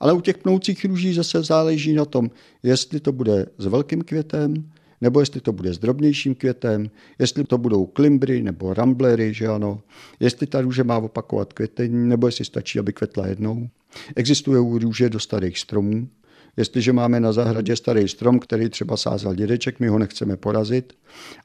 Ale 0.01 0.13
u 0.13 0.21
těch 0.21 0.39
pnoucích 0.39 0.85
růží 0.85 1.15
zase 1.15 1.43
záleží 1.43 1.95
na 1.95 2.05
tom, 2.05 2.31
jestli 2.63 3.01
to 3.01 3.13
bude 3.13 3.47
s 3.59 3.67
velkým 3.67 4.03
květem, 4.03 4.55
nebo 5.03 5.21
jestli 5.21 5.41
to 5.41 5.53
bude 5.53 5.75
s 5.75 5.79
drobnějším 5.79 6.35
květem, 6.35 6.91
jestli 7.19 7.45
to 7.45 7.59
budou 7.59 7.87
klimbry 7.87 8.43
nebo 8.43 8.75
ramblery, 8.75 9.35
že 9.35 9.49
ano, 9.49 9.81
jestli 10.21 10.47
ta 10.47 10.61
růže 10.61 10.85
má 10.85 10.99
opakovat 10.99 11.53
květení, 11.53 12.09
nebo 12.09 12.27
jestli 12.27 12.45
stačí, 12.45 12.79
aby 12.79 12.93
kvetla 12.93 13.27
jednou. 13.27 13.69
Existují 14.17 14.79
růže 14.79 15.11
do 15.11 15.21
starých 15.21 15.59
stromů, 15.59 16.09
Jestliže 16.57 16.93
máme 16.93 17.21
na 17.21 17.33
zahradě 17.33 17.77
starý 17.77 18.09
strom, 18.09 18.39
který 18.39 18.69
třeba 18.69 18.97
sázal 18.97 19.35
dědeček, 19.35 19.81
my 19.81 19.89
ho 19.89 19.99
nechceme 19.99 20.37
porazit, 20.37 20.93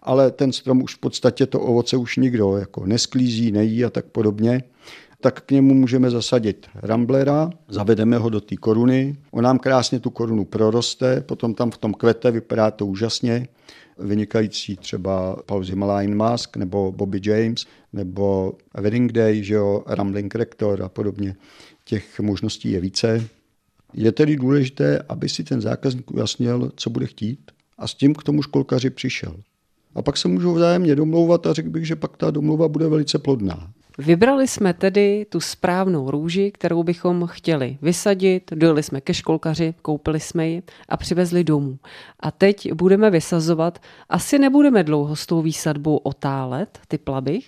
ale 0.02 0.32
ten 0.32 0.52
strom 0.52 0.82
už 0.82 0.96
v 0.96 1.00
podstatě 1.00 1.46
to 1.46 1.60
ovoce 1.60 1.98
už 1.98 2.18
nikdo 2.18 2.58
jako 2.58 2.86
nesklízí, 2.86 3.52
nejí 3.52 3.86
a 3.86 3.90
tak 3.90 4.06
podobně, 4.06 4.64
tak 5.28 5.42
k 5.42 5.52
němu 5.52 5.74
můžeme 5.74 6.12
zasadit 6.12 6.68
ramblera, 6.76 7.50
zavedeme 7.68 8.18
ho 8.18 8.30
do 8.30 8.42
té 8.42 8.56
koruny, 8.56 9.18
on 9.32 9.44
nám 9.44 9.60
krásně 9.60 10.00
tu 10.00 10.10
korunu 10.10 10.46
proroste, 10.46 11.22
potom 11.22 11.54
tam 11.54 11.72
v 11.72 11.78
tom 11.78 11.94
kvete 11.94 12.32
vypadá 12.32 12.72
to 12.72 12.86
úžasně, 12.86 13.48
vynikající 14.00 14.76
třeba 14.78 15.36
Paul 15.46 15.62
Himalayan 15.62 16.16
Mask 16.16 16.58
nebo 16.58 16.92
Bobby 16.92 17.22
James 17.24 17.66
nebo 17.94 18.54
Wedding 18.74 19.12
Day, 19.12 19.44
že 19.44 19.54
jo, 19.54 19.84
Rambling 19.88 20.36
Rector 20.36 20.84
a 20.84 20.90
podobně. 20.90 21.36
Těch 21.86 22.20
možností 22.20 22.72
je 22.72 22.80
více. 22.80 23.28
Je 23.94 24.12
tedy 24.12 24.36
důležité, 24.36 25.00
aby 25.10 25.30
si 25.30 25.44
ten 25.44 25.62
zákazník 25.62 26.12
ujasnil, 26.12 26.72
co 26.76 26.90
bude 26.90 27.06
chtít 27.06 27.52
a 27.78 27.88
s 27.88 27.96
tím 27.96 28.16
k 28.16 28.24
tomu 28.24 28.42
školkaři 28.42 28.90
přišel. 28.90 29.36
A 29.96 30.02
pak 30.02 30.18
se 30.18 30.28
můžou 30.28 30.54
vzájemně 30.54 30.96
domlouvat 30.96 31.48
a 31.48 31.54
řekl 31.54 31.70
bych, 31.70 31.88
že 31.88 31.96
pak 31.96 32.18
ta 32.18 32.32
domluva 32.32 32.68
bude 32.68 32.88
velice 32.88 33.20
plodná. 33.20 33.74
Vybrali 33.98 34.48
jsme 34.48 34.74
tedy 34.74 35.26
tu 35.30 35.40
správnou 35.40 36.12
růži, 36.12 36.52
kterou 36.52 36.84
bychom 36.84 37.28
chtěli 37.28 37.78
vysadit, 37.82 38.52
dojeli 38.56 38.84
jsme 38.84 39.02
ke 39.02 39.14
školkaři, 39.14 39.74
koupili 39.82 40.20
jsme 40.20 40.48
ji 40.48 40.64
a 40.90 40.98
přivezli 40.98 41.44
domů. 41.44 41.80
A 42.20 42.32
teď 42.32 42.74
budeme 42.74 43.10
vysazovat. 43.10 43.82
Asi 44.10 44.40
nebudeme 44.40 44.84
dlouho 44.84 45.16
s 45.16 45.26
tou 45.26 45.42
výsadbou 45.42 45.98
otálet, 45.98 46.80
ty 46.88 46.98
plaby? 46.98 47.40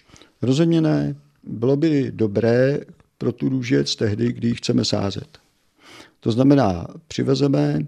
Rozhodně 0.41 0.81
ne. 0.81 1.15
Bylo 1.43 1.77
by 1.77 2.11
dobré 2.11 2.79
pro 3.17 3.31
tu 3.31 3.49
růži 3.49 3.83
tehdy, 3.97 4.33
kdy 4.33 4.47
ji 4.47 4.55
chceme 4.55 4.85
sázet. 4.85 5.37
To 6.19 6.31
znamená, 6.31 6.87
přivezeme, 7.07 7.79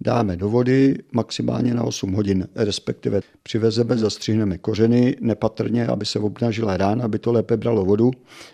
dáme 0.00 0.36
do 0.36 0.48
vody 0.48 0.98
maximálně 1.12 1.74
na 1.74 1.84
8 1.84 2.12
hodin, 2.12 2.48
respektive 2.54 3.20
přivezeme, 3.42 3.96
zastřihneme 3.96 4.58
kořeny 4.58 5.16
nepatrně, 5.20 5.86
aby 5.86 6.06
se 6.06 6.18
obnažila 6.18 6.76
rán, 6.76 7.02
aby 7.02 7.18
to 7.18 7.32
lépe 7.32 7.56
bralo 7.56 7.84
vodu 7.84 8.10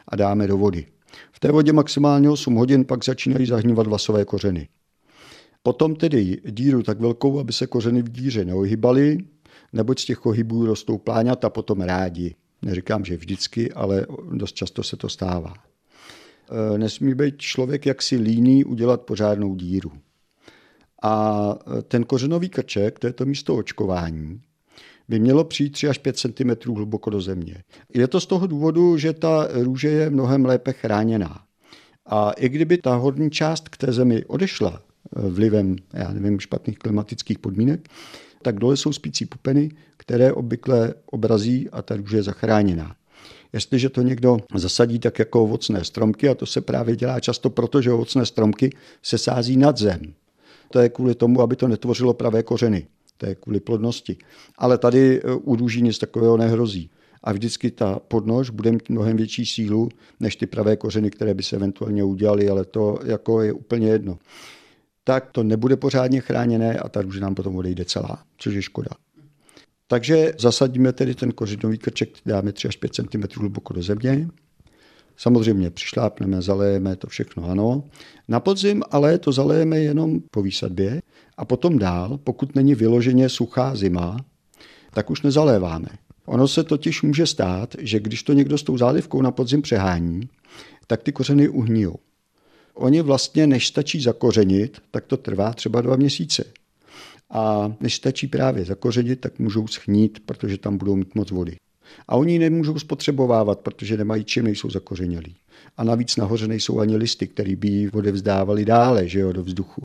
a 0.08 0.16
dáme 0.16 0.46
do 0.46 0.56
vody. 0.56 0.86
V 1.32 1.40
té 1.40 1.52
vodě 1.52 1.72
maximálně 1.72 2.30
8 2.30 2.54
hodin 2.54 2.84
pak 2.84 3.04
začínají 3.04 3.46
zahnívat 3.46 3.86
vlasové 3.86 4.24
kořeny. 4.24 4.68
Potom 5.62 5.96
tedy 5.96 6.40
díru 6.50 6.82
tak 6.82 7.00
velkou, 7.00 7.38
aby 7.38 7.52
se 7.52 7.66
kořeny 7.66 8.02
v 8.02 8.10
díře 8.10 8.44
neohybaly, 8.44 9.18
neboť 9.72 10.00
z 10.00 10.04
těch 10.04 10.26
ohybů 10.26 10.66
rostou 10.66 10.98
pláňata 10.98 11.50
potom 11.50 11.80
rádi. 11.80 12.34
Neříkám, 12.62 13.04
že 13.04 13.16
vždycky, 13.16 13.72
ale 13.72 14.06
dost 14.32 14.52
často 14.52 14.82
se 14.82 14.96
to 14.96 15.08
stává. 15.08 15.54
Eh, 15.54 16.78
nesmí 16.78 17.14
být 17.14 17.38
člověk 17.38 17.86
jaksi 17.86 18.16
líný 18.16 18.64
udělat 18.64 19.02
pořádnou 19.02 19.54
díru. 19.54 19.92
A 21.04 21.54
eh, 21.78 21.82
ten 21.82 22.04
kořenový 22.04 22.48
krček, 22.48 22.98
to 22.98 23.06
je 23.06 23.12
to 23.12 23.24
místo 23.24 23.56
očkování, 23.56 24.40
by 25.08 25.18
mělo 25.18 25.44
přijít 25.44 25.70
3 25.70 25.88
až 25.88 25.98
5 25.98 26.16
cm 26.16 26.74
hluboko 26.74 27.10
do 27.10 27.20
země. 27.20 27.62
Je 27.94 28.08
to 28.08 28.20
z 28.20 28.26
toho 28.26 28.46
důvodu, 28.46 28.96
že 28.98 29.12
ta 29.12 29.48
růže 29.52 29.88
je 29.88 30.10
mnohem 30.10 30.44
lépe 30.44 30.72
chráněná. 30.72 31.40
A 32.06 32.30
i 32.30 32.48
kdyby 32.48 32.78
ta 32.78 32.94
horní 32.94 33.30
část 33.30 33.68
k 33.68 33.76
té 33.76 33.92
zemi 33.92 34.24
odešla 34.24 34.82
eh, 35.16 35.30
vlivem, 35.30 35.76
já 35.92 36.12
nevím, 36.12 36.40
špatných 36.40 36.78
klimatických 36.78 37.38
podmínek, 37.38 37.88
tak 38.42 38.58
dole 38.58 38.76
jsou 38.76 38.92
spící 38.92 39.26
pupeny, 39.26 39.70
které 39.96 40.32
obvykle 40.32 40.94
obrazí 41.06 41.70
a 41.70 41.82
ta 41.82 41.96
růže 41.96 42.16
je 42.16 42.22
zachráněná. 42.22 42.96
Jestliže 43.52 43.88
to 43.88 44.02
někdo 44.02 44.38
zasadí 44.54 44.98
tak 44.98 45.18
jako 45.18 45.42
ovocné 45.42 45.84
stromky, 45.84 46.28
a 46.28 46.34
to 46.34 46.46
se 46.46 46.60
právě 46.60 46.96
dělá 46.96 47.20
často 47.20 47.50
proto, 47.50 47.82
že 47.82 47.92
ovocné 47.92 48.26
stromky 48.26 48.70
se 49.02 49.18
sází 49.18 49.56
nad 49.56 49.78
zem. 49.78 50.14
To 50.70 50.78
je 50.78 50.88
kvůli 50.88 51.14
tomu, 51.14 51.40
aby 51.40 51.56
to 51.56 51.68
netvořilo 51.68 52.14
pravé 52.14 52.42
kořeny. 52.42 52.86
To 53.16 53.26
je 53.26 53.34
kvůli 53.34 53.60
plodnosti. 53.60 54.16
Ale 54.58 54.78
tady 54.78 55.22
e, 55.22 55.34
u 55.34 55.56
růží 55.56 55.82
nic 55.82 55.98
takového 55.98 56.36
nehrozí. 56.36 56.90
A 57.22 57.32
vždycky 57.32 57.70
ta 57.70 57.98
podnož 58.08 58.50
bude 58.50 58.72
mít 58.72 58.88
mnohem 58.88 59.16
větší 59.16 59.46
sílu 59.46 59.88
než 60.20 60.36
ty 60.36 60.46
pravé 60.46 60.76
kořeny, 60.76 61.10
které 61.10 61.34
by 61.34 61.42
se 61.42 61.56
eventuálně 61.56 62.04
udělaly, 62.04 62.48
ale 62.48 62.64
to 62.64 62.98
jako 63.04 63.42
je 63.42 63.52
úplně 63.52 63.88
jedno. 63.88 64.18
tak 65.04 65.30
to 65.32 65.42
nebude 65.42 65.76
pořádně 65.76 66.20
chráněné 66.20 66.78
a 66.78 66.88
ta 66.88 67.02
růže 67.02 67.20
nám 67.20 67.34
potom 67.34 67.56
odejde 67.56 67.84
celá, 67.84 68.24
což 68.38 68.54
je 68.54 68.62
škoda. 68.62 68.90
Takže 69.86 70.32
zasadíme 70.38 70.92
tedy 70.92 71.14
ten 71.14 71.32
kořenový 71.32 71.78
krček, 71.78 72.08
dáme 72.26 72.52
3 72.52 72.68
až 72.68 72.76
5 72.76 72.94
cm 72.94 73.22
hluboko 73.40 73.72
do 73.72 73.82
země. 73.82 74.28
Samozřejmě 75.16 75.70
přišlápneme, 75.70 76.42
zalejeme 76.42 76.96
to 76.96 77.06
všechno, 77.06 77.44
ano. 77.50 77.84
Na 78.28 78.40
podzim 78.40 78.82
ale 78.90 79.18
to 79.18 79.32
zalejeme 79.32 79.78
jenom 79.78 80.20
po 80.30 80.42
výsadbě 80.42 81.02
a 81.36 81.44
potom 81.44 81.78
dál, 81.78 82.18
pokud 82.24 82.54
není 82.54 82.74
vyloženě 82.74 83.28
suchá 83.28 83.76
zima, 83.76 84.16
tak 84.90 85.10
už 85.10 85.22
nezaléváme. 85.22 85.88
Ono 86.26 86.48
se 86.48 86.64
totiž 86.64 87.02
může 87.02 87.26
stát, 87.26 87.74
že 87.78 88.00
když 88.00 88.22
to 88.22 88.32
někdo 88.32 88.58
s 88.58 88.62
tou 88.62 88.78
zálivkou 88.78 89.22
na 89.22 89.30
podzim 89.30 89.62
přehání, 89.62 90.28
tak 90.86 91.02
ty 91.02 91.12
kořeny 91.12 91.48
uhnijou. 91.48 91.96
Oni 92.74 93.02
vlastně, 93.02 93.46
než 93.46 93.66
stačí 93.66 94.00
zakořenit, 94.00 94.80
tak 94.90 95.06
to 95.06 95.16
trvá 95.16 95.52
třeba 95.52 95.80
dva 95.80 95.96
měsíce. 95.96 96.44
A 97.30 97.72
než 97.80 97.94
stačí 97.94 98.26
právě 98.26 98.64
zakořenit, 98.64 99.20
tak 99.20 99.38
můžou 99.38 99.66
schnít, 99.66 100.18
protože 100.26 100.58
tam 100.58 100.78
budou 100.78 100.96
mít 100.96 101.14
moc 101.14 101.30
vody. 101.30 101.56
A 102.08 102.16
oni 102.16 102.38
nemůžou 102.38 102.78
spotřebovávat, 102.78 103.58
protože 103.58 103.96
nemají 103.96 104.24
čím, 104.24 104.44
nejsou 104.44 104.70
zakořenělí. 104.70 105.36
A 105.76 105.84
navíc 105.84 106.16
nahoře 106.16 106.48
nejsou 106.48 106.80
ani 106.80 106.96
listy, 106.96 107.26
které 107.26 107.56
by 107.56 107.68
ji 107.68 107.90
odevzdávali 107.90 108.64
dále, 108.64 109.08
že 109.08 109.20
jo, 109.20 109.32
do 109.32 109.42
vzduchu. 109.42 109.82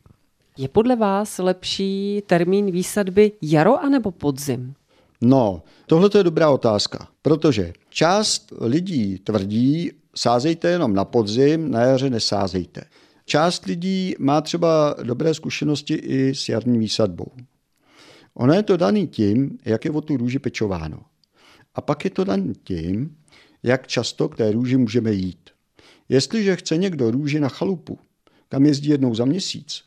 Je 0.57 0.67
podle 0.67 0.95
vás 0.95 1.37
lepší 1.37 2.23
termín 2.25 2.71
výsadby 2.71 3.31
jaro 3.41 3.83
anebo 3.83 4.11
podzim? 4.11 4.73
No, 5.21 5.63
tohle 5.85 6.09
je 6.17 6.23
dobrá 6.23 6.49
otázka, 6.49 7.07
protože 7.21 7.73
část 7.89 8.53
lidí 8.61 9.17
tvrdí, 9.17 9.91
sázejte 10.15 10.69
jenom 10.69 10.93
na 10.93 11.05
podzim, 11.05 11.71
na 11.71 11.81
jaře 11.81 12.09
nesázejte. 12.09 12.81
Část 13.25 13.65
lidí 13.65 14.15
má 14.19 14.41
třeba 14.41 14.95
dobré 15.03 15.33
zkušenosti 15.33 15.93
i 15.93 16.35
s 16.35 16.49
jarní 16.49 16.79
výsadbou. 16.79 17.31
Ono 18.33 18.53
je 18.53 18.63
to 18.63 18.77
daný 18.77 19.07
tím, 19.07 19.57
jak 19.65 19.85
je 19.85 19.91
o 19.91 20.01
tu 20.01 20.17
růži 20.17 20.39
pečováno. 20.39 20.99
A 21.75 21.81
pak 21.81 22.05
je 22.05 22.09
to 22.09 22.23
daný 22.23 22.53
tím, 22.63 23.17
jak 23.63 23.88
často 23.88 24.29
k 24.29 24.38
té 24.38 24.51
růži 24.51 24.77
můžeme 24.77 25.13
jít. 25.13 25.49
Jestliže 26.09 26.55
chce 26.55 26.77
někdo 26.77 27.11
růži 27.11 27.39
na 27.39 27.49
chalupu, 27.49 27.99
kam 28.49 28.65
jezdí 28.65 28.89
jednou 28.89 29.15
za 29.15 29.25
měsíc 29.25 29.83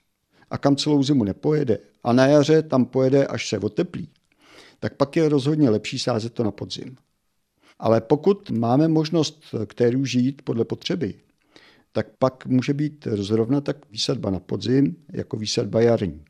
a 0.51 0.59
kam 0.59 0.77
celou 0.77 1.03
zimu 1.03 1.25
nepojede 1.25 1.79
a 2.05 2.13
na 2.13 2.27
jaře 2.27 2.63
tam 2.63 2.85
pojede, 2.85 3.27
až 3.27 3.49
se 3.49 3.59
oteplí, 3.59 4.09
tak 4.81 4.97
pak 4.97 5.17
je 5.17 5.29
rozhodně 5.29 5.71
lepší 5.71 5.99
sázet 5.99 6.33
to 6.33 6.45
na 6.45 6.51
podzim. 6.51 6.97
Ale 7.79 8.01
pokud 8.01 8.51
máme 8.51 8.89
možnost 8.89 9.55
k 9.67 9.75
té 9.75 9.91
růži 9.91 10.19
jít 10.19 10.43
podle 10.43 10.65
potřeby, 10.65 11.15
tak 11.93 12.07
pak 12.19 12.47
může 12.47 12.75
být 12.75 13.09
zrovna 13.11 13.61
tak 13.61 13.77
výsadba 13.91 14.31
na 14.31 14.41
podzim 14.41 14.97
jako 15.13 15.37
výsadba 15.37 15.81
jarní. 15.81 16.25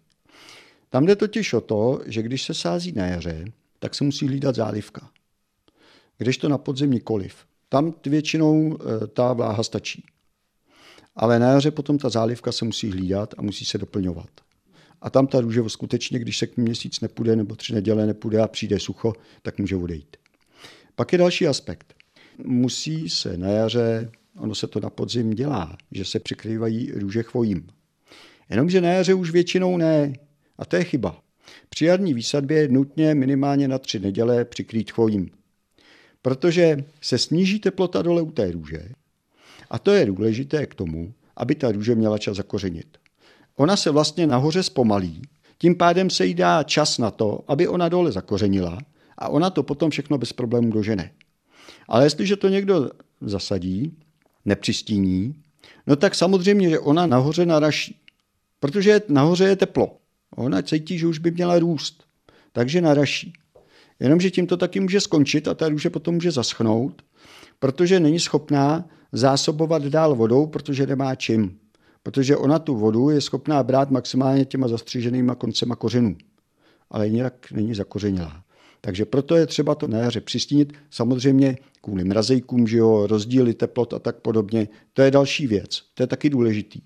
Tam 0.90 1.06
jde 1.06 1.16
totiž 1.16 1.52
o 1.52 1.60
to, 1.60 2.00
že 2.06 2.22
když 2.22 2.42
se 2.42 2.54
sází 2.54 2.92
na 2.92 3.06
jaře, 3.06 3.44
tak 3.78 3.94
se 3.94 4.04
musí 4.04 4.28
hlídat 4.28 4.54
zálivka. 4.54 5.10
Když 6.22 6.38
to 6.38 6.48
na 6.48 6.58
podzim 6.58 6.90
nikoliv. 6.90 7.34
Tam 7.68 7.94
většinou 8.06 8.78
e, 8.78 9.06
ta 9.06 9.32
vláha 9.32 9.62
stačí. 9.62 10.04
Ale 11.16 11.38
na 11.38 11.50
jaře 11.50 11.70
potom 11.70 11.98
ta 11.98 12.08
zálivka 12.08 12.52
se 12.52 12.64
musí 12.64 12.90
hlídat 12.90 13.34
a 13.38 13.42
musí 13.42 13.64
se 13.64 13.78
doplňovat. 13.78 14.30
A 15.00 15.10
tam 15.10 15.26
ta 15.26 15.40
růže 15.40 15.62
skutečně, 15.68 16.18
když 16.18 16.38
se 16.38 16.46
k 16.46 16.56
měsíc 16.56 17.00
nepůjde 17.00 17.36
nebo 17.36 17.56
tři 17.56 17.74
neděle 17.74 18.06
nepůjde 18.06 18.40
a 18.40 18.48
přijde 18.48 18.80
sucho, 18.80 19.12
tak 19.42 19.58
může 19.58 19.76
odejít. 19.76 20.16
Pak 20.94 21.12
je 21.12 21.18
další 21.18 21.46
aspekt. 21.46 21.94
Musí 22.44 23.08
se 23.08 23.36
na 23.36 23.48
jaře 23.48 24.10
ono 24.38 24.54
se 24.54 24.66
to 24.66 24.80
na 24.80 24.90
podzim 24.90 25.30
dělá, 25.30 25.76
že 25.90 26.04
se 26.04 26.20
přikrývají 26.20 26.90
růže 26.90 27.22
chvojím. 27.22 27.66
Jenomže 28.50 28.80
na 28.80 28.88
jaře 28.88 29.14
už 29.14 29.30
většinou 29.30 29.76
ne. 29.76 30.12
A 30.58 30.64
to 30.64 30.76
je 30.76 30.84
chyba. 30.84 31.22
Při 31.68 31.84
jarní 31.84 32.14
výsadbě 32.14 32.58
je 32.58 32.68
nutně 32.68 33.14
minimálně 33.14 33.68
na 33.68 33.78
tři 33.78 33.98
neděle 33.98 34.44
přikrýt 34.44 34.90
chvojím. 34.90 35.30
Protože 36.22 36.84
se 37.00 37.18
sníží 37.18 37.58
teplota 37.58 38.02
dole 38.02 38.22
u 38.22 38.30
té 38.30 38.50
růže 38.50 38.88
a 39.70 39.78
to 39.78 39.90
je 39.90 40.06
důležité 40.06 40.66
k 40.66 40.74
tomu, 40.74 41.14
aby 41.36 41.54
ta 41.54 41.72
růže 41.72 41.94
měla 41.94 42.18
čas 42.18 42.36
zakořenit. 42.36 42.98
Ona 43.56 43.76
se 43.76 43.90
vlastně 43.90 44.26
nahoře 44.26 44.62
zpomalí, 44.62 45.22
tím 45.58 45.74
pádem 45.74 46.10
se 46.10 46.26
jí 46.26 46.34
dá 46.34 46.62
čas 46.62 46.98
na 46.98 47.10
to, 47.10 47.44
aby 47.48 47.68
ona 47.68 47.88
dole 47.88 48.12
zakořenila 48.12 48.78
a 49.18 49.28
ona 49.28 49.50
to 49.50 49.62
potom 49.62 49.90
všechno 49.90 50.18
bez 50.18 50.32
problémů 50.32 50.70
dožene. 50.70 51.12
Ale 51.88 52.06
jestliže 52.06 52.36
to 52.36 52.48
někdo 52.48 52.90
zasadí, 53.20 53.96
nepřistíní, 54.44 55.34
no 55.86 55.96
tak 55.96 56.14
samozřejmě, 56.14 56.70
že 56.70 56.78
ona 56.78 57.06
nahoře 57.06 57.46
naraší. 57.46 57.96
Protože 58.60 59.00
nahoře 59.08 59.44
je 59.44 59.56
teplo. 59.56 59.96
Ona 60.36 60.62
cítí, 60.62 60.98
že 60.98 61.06
už 61.06 61.18
by 61.18 61.30
měla 61.30 61.58
růst. 61.58 62.04
Takže 62.52 62.80
naraší. 62.80 63.32
Jenomže 64.02 64.30
tím 64.30 64.46
to 64.46 64.56
taky 64.56 64.80
může 64.80 65.00
skončit 65.00 65.48
a 65.48 65.54
ta 65.54 65.68
růže 65.68 65.90
potom 65.90 66.14
může 66.14 66.30
zaschnout, 66.30 67.02
protože 67.58 68.00
není 68.00 68.20
schopná 68.20 68.84
zásobovat 69.12 69.82
dál 69.82 70.14
vodou, 70.14 70.46
protože 70.46 70.86
nemá 70.86 71.14
čím. 71.14 71.58
Protože 72.02 72.36
ona 72.36 72.58
tu 72.58 72.76
vodu 72.76 73.10
je 73.10 73.20
schopná 73.20 73.62
brát 73.62 73.90
maximálně 73.90 74.44
těma 74.44 74.68
zastřiženýma 74.68 75.34
koncema 75.34 75.76
kořenů. 75.76 76.16
Ale 76.90 77.08
jinak 77.08 77.52
není 77.52 77.74
zakořenilá. 77.74 78.42
Takže 78.80 79.04
proto 79.04 79.36
je 79.36 79.46
třeba 79.46 79.74
to 79.74 79.88
na 79.88 79.98
jaře 79.98 80.20
přistínit. 80.20 80.72
Samozřejmě 80.90 81.58
kvůli 81.80 82.04
mrazejkům, 82.04 82.66
že 82.66 82.76
jo, 82.76 83.06
rozdíly 83.06 83.54
teplot 83.54 83.92
a 83.92 83.98
tak 83.98 84.16
podobně. 84.16 84.68
To 84.92 85.02
je 85.02 85.10
další 85.10 85.46
věc. 85.46 85.82
To 85.94 86.02
je 86.02 86.06
taky 86.06 86.30
důležitý. 86.30 86.80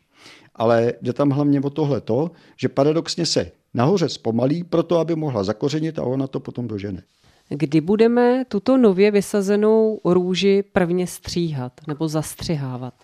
Ale 0.57 0.93
jde 1.03 1.13
tam 1.13 1.31
hlavně 1.31 1.61
o 1.61 1.71
tohle 1.71 2.01
to, 2.01 2.31
že 2.57 2.69
paradoxně 2.69 3.27
se 3.27 3.51
nahoře 3.75 4.09
zpomalí 4.09 4.65
proto, 4.65 4.99
aby 4.99 5.17
mohla 5.17 5.45
zakořenit 5.45 5.99
a 5.99 6.03
ona 6.03 6.27
to 6.27 6.41
potom 6.41 6.69
dožene. 6.69 7.03
Kdy 7.49 7.81
budeme 7.81 8.45
tuto 8.49 8.77
nově 8.77 9.11
vysazenou 9.11 10.01
růži 10.05 10.65
prvně 10.73 11.07
stříhat 11.07 11.73
nebo 11.89 12.09
zastřihávat? 12.09 12.95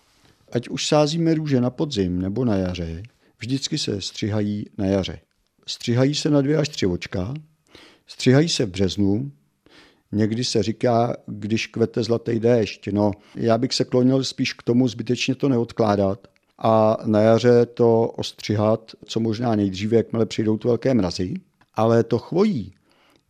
Ať 0.52 0.68
už 0.68 0.86
sázíme 0.86 1.34
růže 1.34 1.60
na 1.60 1.70
podzim 1.70 2.22
nebo 2.22 2.44
na 2.44 2.56
jaře, 2.56 3.02
vždycky 3.38 3.78
se 3.78 4.00
střihají 4.00 4.64
na 4.78 4.86
jaře. 4.86 5.18
Střihají 5.66 6.14
se 6.14 6.30
na 6.30 6.40
dvě 6.40 6.56
až 6.56 6.68
tři 6.68 6.86
očka, 6.86 7.34
střihají 8.06 8.48
se 8.48 8.66
v 8.66 8.70
březnu, 8.70 9.30
Někdy 10.14 10.44
se 10.44 10.62
říká, 10.62 11.16
když 11.26 11.66
kvete 11.66 12.02
zlatý 12.02 12.40
déšť. 12.40 12.88
No, 12.92 13.10
já 13.34 13.58
bych 13.58 13.74
se 13.74 13.84
klonil 13.84 14.24
spíš 14.24 14.52
k 14.52 14.62
tomu 14.62 14.88
zbytečně 14.88 15.34
to 15.34 15.48
neodkládat 15.48 16.28
a 16.64 16.96
na 17.04 17.20
jaře 17.20 17.66
to 17.66 18.06
ostřihat, 18.16 18.92
co 19.04 19.20
možná 19.20 19.56
nejdříve, 19.56 19.96
jakmile 19.96 20.26
přijdou 20.26 20.56
tu 20.56 20.68
velké 20.68 20.94
mrazy. 20.94 21.34
Ale 21.74 22.04
to 22.04 22.18
chvojí, 22.18 22.74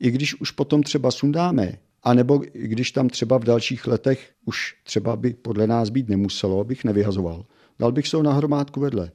i 0.01 0.11
když 0.11 0.41
už 0.41 0.51
potom 0.51 0.83
třeba 0.83 1.11
sundáme, 1.11 1.79
anebo 2.03 2.43
i 2.45 2.69
když 2.69 2.93
tam 2.93 3.09
třeba 3.09 3.39
v 3.39 3.45
dalších 3.45 3.87
letech 3.87 4.31
už 4.45 4.75
třeba 4.85 5.17
by 5.17 5.35
podle 5.35 5.67
nás 5.67 5.91
být 5.91 6.09
nemuselo, 6.09 6.65
bych 6.65 6.85
nevyhazoval. 6.85 7.45
Dal 7.79 7.93
bych 7.93 8.09
se 8.09 8.17
ho 8.17 8.23
na 8.23 8.33
hromádku 8.33 8.81
vedle. 8.81 9.11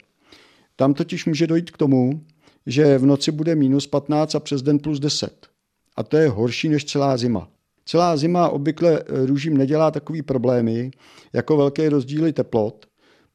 Tam 0.75 0.93
totiž 0.93 1.25
může 1.25 1.47
dojít 1.47 1.71
k 1.71 1.77
tomu, 1.77 2.21
že 2.65 2.97
v 2.97 3.05
noci 3.05 3.31
bude 3.31 3.55
minus 3.55 3.87
15 3.87 4.35
a 4.35 4.39
přes 4.39 4.61
den 4.61 4.79
plus 4.79 4.99
10. 4.99 5.47
A 5.95 6.03
to 6.03 6.17
je 6.17 6.29
horší 6.29 6.69
než 6.69 6.85
celá 6.85 7.17
zima. 7.17 7.49
Celá 7.85 8.17
zima 8.17 8.49
obvykle 8.49 8.99
eh, 8.99 9.25
růžím 9.25 9.57
nedělá 9.57 9.91
takový 9.91 10.21
problémy, 10.21 10.91
jako 11.33 11.57
velké 11.57 11.89
rozdíly 11.89 12.33
teplot, 12.33 12.86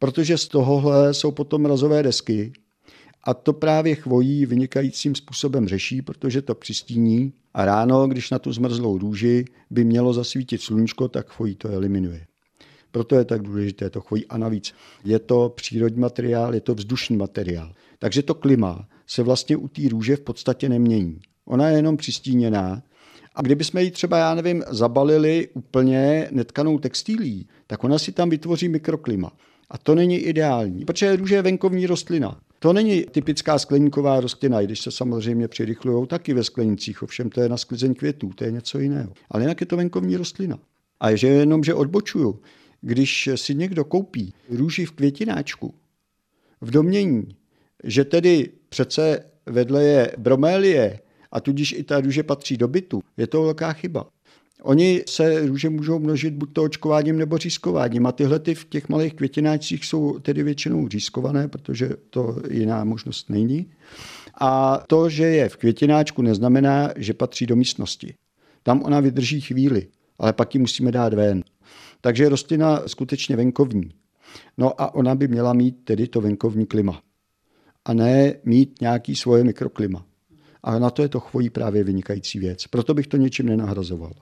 protože 0.03 0.39
z 0.39 0.49
tohohle 0.49 1.15
jsou 1.15 1.31
potom 1.31 1.63
mrazové 1.63 2.03
desky 2.03 2.53
a 3.25 3.35
to 3.35 3.53
právě 3.53 3.95
chvojí 3.95 4.47
vynikajícím 4.47 5.15
způsobem 5.15 5.69
řeší, 5.69 6.03
protože 6.03 6.43
to 6.43 6.55
přistíní 6.55 7.33
a 7.55 7.65
ráno, 7.65 8.07
když 8.07 8.31
na 8.31 8.39
tu 8.39 8.53
zmrzlou 8.53 8.99
růži 8.99 9.45
by 9.71 9.85
mělo 9.85 10.13
zasvítit 10.13 10.63
sluníčko, 10.63 11.09
tak 11.09 11.31
chvojí 11.31 11.55
to 11.55 11.69
eliminuje. 11.69 12.27
Proto 12.91 13.17
je 13.17 13.25
tak 13.25 13.43
důležité 13.43 13.91
to 13.91 14.01
chvojí. 14.01 14.27
A 14.27 14.39
navíc 14.39 14.75
je 15.05 15.19
to 15.19 15.53
přírodní 15.57 16.01
materiál, 16.01 16.55
je 16.55 16.61
to 16.61 16.75
vzdušný 16.75 17.17
materiál. 17.17 17.73
Takže 17.99 18.23
to 18.23 18.35
klima 18.35 18.89
se 19.07 19.23
vlastně 19.23 19.57
u 19.57 19.69
té 19.69 19.83
růže 19.89 20.17
v 20.17 20.21
podstatě 20.21 20.69
nemění. 20.69 21.21
Ona 21.45 21.69
je 21.69 21.77
jenom 21.77 21.97
přistíněná 21.97 22.83
a 23.35 23.43
kdybychom 23.43 23.81
ji 23.81 23.91
třeba, 23.91 24.19
já 24.19 24.35
nevím, 24.35 24.65
zabalili 24.71 25.49
úplně 25.55 26.29
netkanou 26.31 26.79
textilí, 26.79 27.49
tak 27.67 27.85
ona 27.85 27.99
si 27.99 28.13
tam 28.13 28.31
vytvoří 28.31 28.69
mikroklima. 28.69 29.33
A 29.73 29.79
to 29.79 29.95
není 29.95 30.19
ideální, 30.19 30.85
protože 30.85 31.17
růže 31.17 31.35
je 31.35 31.43
venkovní 31.43 31.87
rostlina. 31.87 32.41
To 32.59 32.73
není 32.73 33.05
typická 33.05 33.59
skleníková 33.59 34.21
rostlina, 34.21 34.61
i 34.61 34.65
když 34.65 34.81
se 34.81 34.91
samozřejmě 34.91 35.49
přirychlují 35.49 36.07
taky 36.07 36.35
ve 36.35 36.45
sklenicích, 36.45 37.03
ovšem 37.03 37.31
to 37.31 37.41
je 37.41 37.49
na 37.49 37.57
sklizeň 37.57 37.95
květů, 37.95 38.31
to 38.35 38.45
je 38.45 38.51
něco 38.51 38.79
jiného. 38.79 39.13
Ale 39.31 39.43
jinak 39.43 39.61
je 39.61 39.67
to 39.67 39.77
venkovní 39.77 40.17
rostlina. 40.17 40.59
A 41.01 41.17
že 41.17 41.29
jenom, 41.29 41.65
že 41.65 41.75
odbočuju, 41.75 42.41
když 42.81 43.29
si 43.35 43.55
někdo 43.55 43.85
koupí 43.85 44.35
růži 44.51 44.87
v 44.87 44.93
květináčku, 44.93 45.75
v 46.61 46.71
domění, 46.71 47.37
že 47.85 48.05
tedy 48.05 48.51
přece 48.69 49.25
vedle 49.47 49.85
je 49.85 50.13
bromélie, 50.19 50.99
a 51.33 51.41
tudíž 51.41 51.73
i 51.73 51.83
ta 51.83 52.01
růže 52.01 52.23
patří 52.23 52.57
do 52.57 52.69
bytu, 52.69 53.03
je 53.17 53.27
to 53.27 53.43
velká 53.43 53.73
chyba. 53.73 54.07
Oni 54.63 55.03
se 55.09 55.47
růže 55.47 55.71
můžou 55.71 55.99
množit 55.99 56.35
buď 56.35 56.53
to 56.53 56.63
očkováním 56.63 57.19
nebo 57.19 57.39
řízkováním 57.39 58.07
a 58.07 58.13
tyhle 58.13 58.39
ty 58.39 58.55
v 58.55 58.65
těch 58.65 58.89
malých 58.89 59.15
květináčcích 59.15 59.85
jsou 59.85 60.19
tedy 60.19 60.43
většinou 60.43 60.89
řízkované, 60.89 61.49
protože 61.49 61.91
to 62.11 62.37
jiná 62.51 62.85
možnost 62.85 63.31
není. 63.31 63.67
A 64.41 64.83
to, 64.87 65.09
že 65.09 65.25
je 65.25 65.49
v 65.49 65.57
květináčku, 65.57 66.23
neznamená, 66.23 66.91
že 66.97 67.15
patří 67.15 67.47
do 67.47 67.57
místnosti. 67.57 68.15
Tam 68.63 68.83
ona 68.83 69.01
vydrží 69.01 69.41
chvíli, 69.41 69.87
ale 70.19 70.33
pak 70.33 70.55
ji 70.55 70.61
musíme 70.61 70.93
dát 70.93 71.15
ven. 71.15 71.45
Takže 72.01 72.29
rostlina 72.29 72.83
skutečně 72.87 73.37
venkovní. 73.37 73.91
No 74.59 74.81
a 74.81 74.95
ona 74.95 75.15
by 75.15 75.29
měla 75.29 75.53
mít 75.53 75.77
tedy 75.85 76.09
to 76.09 76.21
venkovní 76.21 76.67
klima. 76.67 77.03
A 77.85 77.95
ne 77.95 78.35
mít 78.45 78.81
nějaký 78.81 79.17
svoje 79.17 79.45
mikroklima. 79.45 80.07
A 80.63 80.79
na 80.79 80.91
to 80.91 81.03
je 81.03 81.09
to 81.09 81.21
chvojí 81.21 81.51
právě 81.51 81.85
vynikající 81.85 82.39
věc. 82.39 82.67
Proto 82.67 82.95
bych 82.95 83.07
to 83.07 83.17
něčím 83.17 83.47
nenahrazoval. 83.47 84.13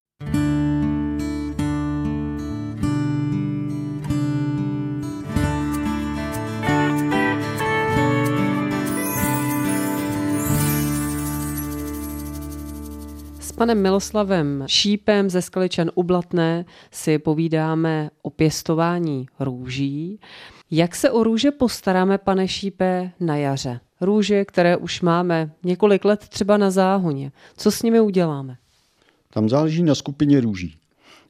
Panem 13.60 13.82
Miloslavem 13.82 14.64
Šípem 14.66 15.30
ze 15.30 15.42
Skaličan 15.42 15.90
u 15.94 16.02
Blatné 16.02 16.64
si 16.90 17.18
povídáme 17.18 18.10
o 18.22 18.30
pěstování 18.30 19.26
růží. 19.40 20.20
Jak 20.70 20.94
se 20.94 21.10
o 21.10 21.22
růže 21.22 21.50
postaráme, 21.50 22.18
pane 22.18 22.48
Šípe, 22.48 23.10
na 23.20 23.36
jaře? 23.36 23.80
Růže, 24.00 24.44
které 24.44 24.76
už 24.76 25.00
máme 25.00 25.50
několik 25.64 26.04
let 26.04 26.20
třeba 26.28 26.56
na 26.56 26.70
záhoně. 26.70 27.32
Co 27.56 27.70
s 27.70 27.82
nimi 27.82 28.00
uděláme? 28.00 28.56
Tam 29.32 29.48
záleží 29.48 29.82
na 29.82 29.94
skupině 29.94 30.40
růží. 30.40 30.76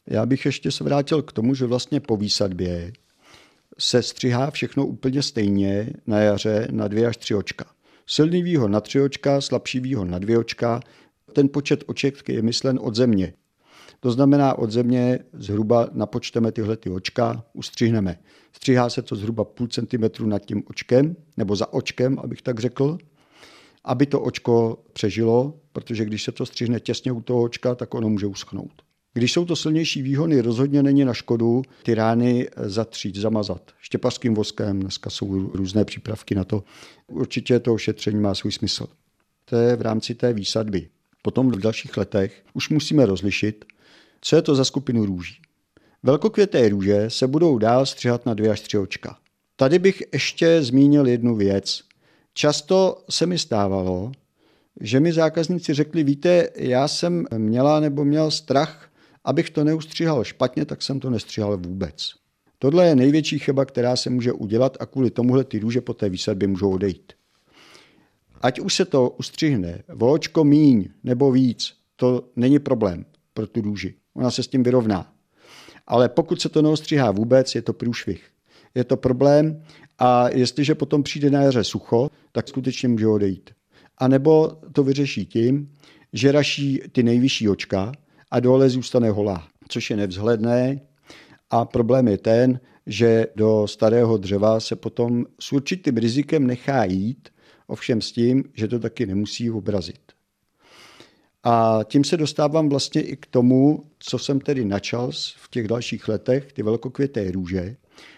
Já 0.07 0.27
bych 0.27 0.47
ještě 0.47 0.71
se 0.71 0.85
vrátil 0.85 1.23
k 1.23 1.33
tomu, 1.33 1.55
že 1.55 1.67
vlastně 1.67 2.01
po 2.01 2.17
výsadbě 2.17 2.93
se 3.79 4.03
střihá 4.03 4.51
všechno 4.51 4.87
úplně 4.87 5.23
stejně 5.23 5.91
na 6.07 6.19
jaře 6.19 6.69
na 6.71 6.89
dvě 6.89 7.07
až 7.07 7.17
tři 7.17 7.35
očka. 7.35 7.65
Silný 8.07 8.43
výhon 8.43 8.71
na 8.71 8.81
tři 8.81 9.01
očka, 9.01 9.41
slabší 9.41 9.81
výhon 9.81 10.11
na 10.11 10.19
dvě 10.19 10.39
očka, 10.39 10.81
ten 11.33 11.49
počet 11.49 11.85
oček 11.87 12.29
je 12.29 12.43
myslen 12.43 12.79
od 12.83 12.95
země. 12.95 13.33
To 14.01 14.11
znamená, 14.11 14.59
od 14.59 14.71
země 14.71 15.19
zhruba 15.33 15.89
napočteme 15.93 16.53
tyhle 16.53 16.77
ty 16.77 16.91
očka, 16.91 17.45
ustřihneme. 17.53 18.19
Stříhá 18.53 18.91
se 18.91 19.03
to 19.03 19.17
zhruba 19.17 19.45
půl 19.45 19.67
centimetru 19.67 20.27
nad 20.27 20.39
tím 20.39 20.63
očkem, 20.67 21.17
nebo 21.37 21.57
za 21.57 21.73
očkem, 21.73 22.19
abych 22.19 22.43
tak 22.43 22.61
řekl, 22.61 22.99
aby 23.85 24.07
to 24.07 24.21
očko 24.21 24.85
přežilo, 24.93 25.61
protože 25.73 26.05
když 26.05 26.23
se 26.23 26.33
to 26.33 26.47
střihne 26.47 26.81
těsně 26.81 27.13
u 27.13 27.21
toho 27.21 27.43
očka, 27.43 27.75
tak 27.75 27.95
ono 27.95 28.09
může 28.09 28.27
uschnout. 28.27 28.83
Když 29.13 29.33
jsou 29.33 29.45
to 29.45 29.57
silnější 29.57 30.03
výhony, 30.03 30.41
rozhodně 30.41 30.83
není 30.83 31.05
na 31.05 31.15
škodu 31.15 31.63
ty 31.83 31.95
rány 31.95 32.49
zatřít, 32.57 33.17
zamazat. 33.17 33.71
Štěpařským 33.81 34.35
voskem, 34.35 34.81
dneska 34.81 35.11
jsou 35.11 35.51
různé 35.53 35.85
přípravky 35.85 36.35
na 36.35 36.45
to. 36.45 36.65
Určitě 37.07 37.61
to 37.61 37.75
ošetření 37.75 38.21
má 38.21 38.35
svůj 38.35 38.53
smysl. 38.53 38.87
To 39.45 39.57
je 39.57 39.77
v 39.77 39.83
rámci 39.83 40.15
té 40.15 40.33
výsadby. 40.33 40.89
Potom 41.23 41.51
v 41.51 41.59
dalších 41.59 41.97
letech 41.97 42.43
už 42.55 42.69
musíme 42.69 43.07
rozlišit, 43.07 43.65
co 44.21 44.37
je 44.37 44.43
to 44.43 44.55
za 44.55 44.65
skupinu 44.65 45.07
růží. 45.07 45.35
Velkokvěté 46.03 46.69
růže 46.69 47.11
se 47.11 47.27
budou 47.27 47.59
dál 47.59 47.87
střihat 47.87 48.27
na 48.27 48.35
dvě 48.35 48.51
až 48.51 48.61
tři 48.61 48.79
očka. 48.79 49.19
Tady 49.57 49.79
bych 49.79 50.03
ještě 50.13 50.63
zmínil 50.63 51.07
jednu 51.07 51.37
věc. 51.37 51.83
Často 52.35 53.05
se 53.11 53.27
mi 53.27 53.39
stávalo, 53.39 54.13
že 54.81 55.01
mi 55.01 55.13
zákazníci 55.13 55.75
řekli, 55.75 56.05
víte, 56.05 56.49
já 56.57 56.89
jsem 56.89 57.27
měla 57.37 57.81
nebo 57.81 58.05
měl 58.05 58.31
strach, 58.31 58.91
abych 59.25 59.51
to 59.51 59.65
neustříhal 59.65 60.25
špatně, 60.25 60.65
tak 60.65 60.83
jsem 60.83 61.01
to 61.01 61.11
nestříhal 61.11 61.57
vůbec. 61.57 62.15
Tohle 62.59 62.87
je 62.87 62.97
největší 62.97 63.39
chyba, 63.39 63.65
která 63.65 63.97
se 63.97 64.11
může 64.11 64.33
udělat 64.33 64.77
a 64.81 64.87
kvůli 64.87 65.11
tomuhle 65.11 65.45
ty 65.45 65.59
růže 65.59 65.81
po 65.81 65.95
té 65.95 66.09
výsadbě 66.09 66.49
můžou 66.49 66.71
odejít. 66.71 67.13
Ať 68.41 68.61
už 68.61 68.75
se 68.75 68.85
to 68.85 69.11
ustřihne 69.11 69.83
vočko 69.89 70.45
míň 70.45 70.89
nebo 71.05 71.33
víc, 71.33 71.75
to 71.97 72.29
není 72.37 72.59
problém 72.59 73.05
pro 73.35 73.47
tu 73.47 73.61
růži. 73.61 73.95
Ona 74.15 74.31
se 74.31 74.43
s 74.43 74.49
tím 74.49 74.63
vyrovná. 74.63 75.13
Ale 75.87 76.09
pokud 76.09 76.41
se 76.41 76.49
to 76.49 76.63
neostříhá 76.63 77.11
vůbec, 77.11 77.55
je 77.55 77.63
to 77.63 77.73
průšvih. 77.73 78.31
Je 78.75 78.85
to 78.85 78.97
problém 78.97 79.63
a 79.99 80.29
jestliže 80.29 80.75
potom 80.75 81.03
přijde 81.03 81.31
na 81.31 81.43
jaře 81.43 81.65
sucho, 81.65 82.11
tak 82.33 82.49
skutečně 82.49 82.89
může 82.89 83.07
odejít. 83.07 83.51
A 83.99 84.09
nebo 84.09 84.53
to 84.73 84.83
vyřeší 84.83 85.27
tím, 85.27 85.73
že 86.13 86.33
raší 86.33 86.81
ty 86.93 87.03
nejvyšší 87.03 87.49
očka 87.49 87.93
a 88.31 88.41
dole 88.41 88.71
zůstane 88.71 89.11
holá, 89.11 89.49
což 89.69 89.91
je 89.91 89.97
nevzhledné. 89.97 90.81
A 91.51 91.65
problém 91.65 92.09
je 92.09 92.19
ten, 92.19 92.61
že 92.87 93.27
do 93.37 93.67
starého 93.67 94.17
dřeva 94.17 94.61
se 94.61 94.77
potom 94.77 95.27
s 95.41 95.53
určitým 95.53 95.97
rizikem 95.97 96.47
nechá 96.47 96.85
jít, 96.85 97.29
ovšem 97.71 98.01
s 98.01 98.13
tím, 98.13 98.45
že 98.55 98.69
to 98.69 98.79
taky 98.79 99.07
nemusí 99.07 99.51
obrazit. 99.51 100.01
A 101.45 101.81
tím 101.85 102.05
se 102.05 102.17
dostávám 102.17 102.69
vlastně 102.69 103.03
i 103.03 103.17
k 103.17 103.27
tomu, 103.27 103.85
co 103.99 104.19
jsem 104.19 104.41
tedy 104.41 104.65
načal 104.65 105.11
v 105.37 105.51
těch 105.51 105.69
dalších 105.69 106.09
letech, 106.09 106.53
ty 106.53 106.63
velkokvěté 106.63 107.31
růže, 107.31 107.77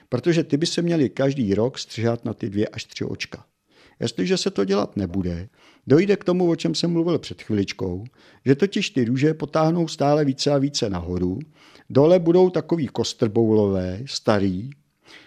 protože 0.08 0.44
ty 0.44 0.56
by 0.56 0.66
se 0.66 0.82
měly 0.82 1.08
každý 1.08 1.54
rok 1.54 1.78
střihat 1.78 2.24
na 2.24 2.34
ty 2.34 2.50
dvě 2.50 2.68
až 2.68 2.84
tři 2.84 3.04
očka. 3.04 3.44
Jestliže 4.00 4.36
se 4.36 4.50
to 4.50 4.64
dělat 4.64 4.96
nebude, 4.96 5.48
dojde 5.86 6.16
k 6.16 6.24
tomu, 6.24 6.50
o 6.50 6.56
čem 6.56 6.74
jsem 6.74 6.90
mluvil 6.90 7.18
před 7.18 7.42
chviličkou, 7.42 8.04
že 8.46 8.54
totiž 8.54 8.90
ty 8.90 9.04
růže 9.04 9.34
potáhnou 9.34 9.88
stále 9.88 10.24
více 10.24 10.50
a 10.50 10.58
více 10.58 10.90
nahoru, 10.90 11.38
dole 11.90 12.18
budou 12.18 12.50
takový 12.50 12.86
kostrboulové, 12.86 14.02
starý, 14.06 14.70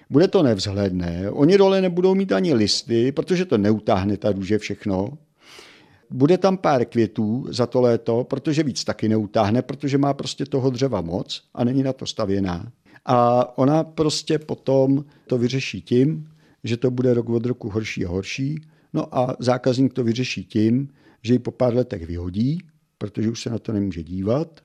bude 0.10 0.28
to 0.28 0.44
nevzhledné, 0.44 1.32
oni 1.32 1.58
dole 1.58 1.82
nebudou 1.82 2.16
mít 2.16 2.32
ani 2.32 2.54
listy, 2.54 3.12
protože 3.12 3.46
to 3.46 3.58
neutáhne 3.58 4.18
ta 4.18 4.32
růže 4.32 4.58
všechno. 4.58 5.18
Bude 6.10 6.38
tam 6.38 6.58
pár 6.58 6.86
květů 6.86 7.46
za 7.50 7.66
to 7.66 7.82
léto, 7.82 8.24
protože 8.24 8.64
víc 8.64 8.84
taky 8.84 9.10
neutáhne, 9.10 9.62
protože 9.62 9.98
má 9.98 10.14
prostě 10.14 10.46
toho 10.46 10.70
dřeva 10.70 11.02
moc 11.02 11.44
a 11.54 11.64
není 11.64 11.84
na 11.84 11.94
to 11.94 12.06
stavěná. 12.06 12.72
A 13.06 13.58
ona 13.58 13.84
prostě 13.84 14.40
potom 14.40 15.06
to 15.28 15.38
vyřeší 15.38 15.82
tím, 15.82 16.30
že 16.64 16.78
to 16.78 16.92
bude 16.92 17.14
rok 17.14 17.30
od 17.30 17.46
roku 17.46 17.70
horší 17.70 18.06
a 18.06 18.10
horší. 18.10 18.62
No 18.94 19.18
a 19.18 19.36
zákazník 19.40 19.94
to 19.94 20.04
vyřeší 20.04 20.44
tím, 20.44 20.90
že 21.24 21.34
ji 21.34 21.40
po 21.40 21.52
pár 21.52 21.76
letech 21.76 22.08
vyhodí, 22.08 22.60
protože 22.98 23.30
už 23.30 23.42
se 23.42 23.50
na 23.50 23.60
to 23.60 23.72
nemůže 23.74 24.04
dívat. 24.04 24.60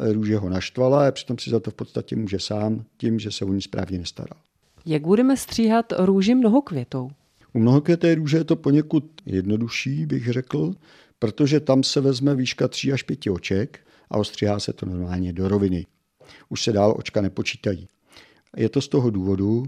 Růže 0.00 0.36
ho 0.36 0.48
naštvala 0.48 1.08
a 1.08 1.10
přitom 1.10 1.38
si 1.38 1.50
za 1.50 1.60
to 1.60 1.70
v 1.70 1.74
podstatě 1.74 2.16
může 2.16 2.38
sám 2.38 2.84
tím, 2.96 3.18
že 3.18 3.30
se 3.30 3.44
o 3.44 3.52
ní 3.52 3.62
správně 3.62 3.98
nestaral. 3.98 4.43
Jak 4.86 5.02
budeme 5.02 5.36
stříhat 5.36 5.92
růži 5.98 6.34
mnohokvětou? 6.34 7.10
U 7.52 7.58
mnohokvěté 7.58 8.14
růže 8.14 8.36
je 8.36 8.44
to 8.44 8.56
poněkud 8.56 9.04
jednodušší, 9.26 10.06
bych 10.06 10.32
řekl, 10.32 10.74
protože 11.18 11.60
tam 11.60 11.82
se 11.82 12.00
vezme 12.00 12.34
výška 12.34 12.68
3 12.68 12.92
až 12.92 13.02
5 13.02 13.26
oček 13.26 13.80
a 14.10 14.18
ostříhá 14.18 14.60
se 14.60 14.72
to 14.72 14.86
normálně 14.86 15.32
do 15.32 15.48
roviny. 15.48 15.86
Už 16.48 16.62
se 16.62 16.72
dál 16.72 16.94
očka 16.96 17.20
nepočítají. 17.20 17.88
Je 18.56 18.68
to 18.68 18.80
z 18.80 18.88
toho 18.88 19.10
důvodu, 19.10 19.66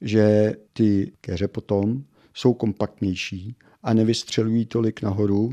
že 0.00 0.52
ty 0.72 1.12
keře 1.20 1.48
potom 1.48 2.04
jsou 2.34 2.54
kompaktnější 2.54 3.56
a 3.82 3.94
nevystřelují 3.94 4.66
tolik 4.66 5.02
nahoru, 5.02 5.52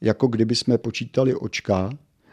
jako 0.00 0.26
kdyby 0.26 0.54
jsme 0.54 0.78
počítali 0.78 1.34
očka 1.34 1.90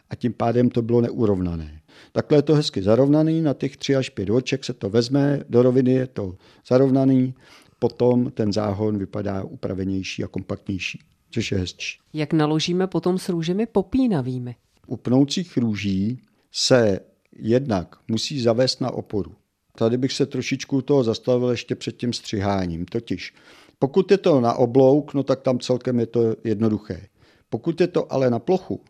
a 0.09 0.15
tím 0.15 0.33
pádem 0.33 0.69
to 0.69 0.81
bylo 0.81 1.01
neurovnané. 1.01 1.81
Takhle 2.11 2.37
je 2.37 2.41
to 2.41 2.55
hezky 2.55 2.81
zarovnaný, 2.81 3.41
na 3.41 3.53
těch 3.53 3.77
3 3.77 3.95
až 3.95 4.09
5 4.09 4.29
oček 4.29 4.63
se 4.63 4.73
to 4.73 4.89
vezme, 4.89 5.43
do 5.49 5.61
roviny 5.61 5.91
je 5.91 6.07
to 6.07 6.35
zarovnaný, 6.67 7.33
potom 7.79 8.31
ten 8.31 8.53
záhon 8.53 8.97
vypadá 8.97 9.43
upravenější 9.43 10.23
a 10.23 10.27
kompaktnější, 10.27 10.99
což 11.31 11.51
je 11.51 11.57
hezčí. 11.57 11.99
Jak 12.13 12.33
naložíme 12.33 12.87
potom 12.87 13.17
s 13.17 13.29
růžemi 13.29 13.65
popínavými? 13.65 14.55
U 14.87 14.97
pnoucích 14.97 15.57
růží 15.57 16.21
se 16.51 16.99
jednak 17.39 17.95
musí 18.07 18.41
zavést 18.41 18.81
na 18.81 18.91
oporu. 18.91 19.35
Tady 19.77 19.97
bych 19.97 20.13
se 20.13 20.25
trošičku 20.25 20.81
toho 20.81 21.03
zastavil 21.03 21.49
ještě 21.49 21.75
před 21.75 21.97
tím 21.97 22.13
střiháním. 22.13 22.85
Totiž, 22.85 23.33
pokud 23.79 24.11
je 24.11 24.17
to 24.17 24.41
na 24.41 24.53
oblouk, 24.53 25.13
no 25.13 25.23
tak 25.23 25.41
tam 25.41 25.59
celkem 25.59 25.99
je 25.99 26.05
to 26.05 26.35
jednoduché. 26.43 27.07
Pokud 27.49 27.81
je 27.81 27.87
to 27.87 28.13
ale 28.13 28.29
na 28.29 28.39
plochu, 28.39 28.81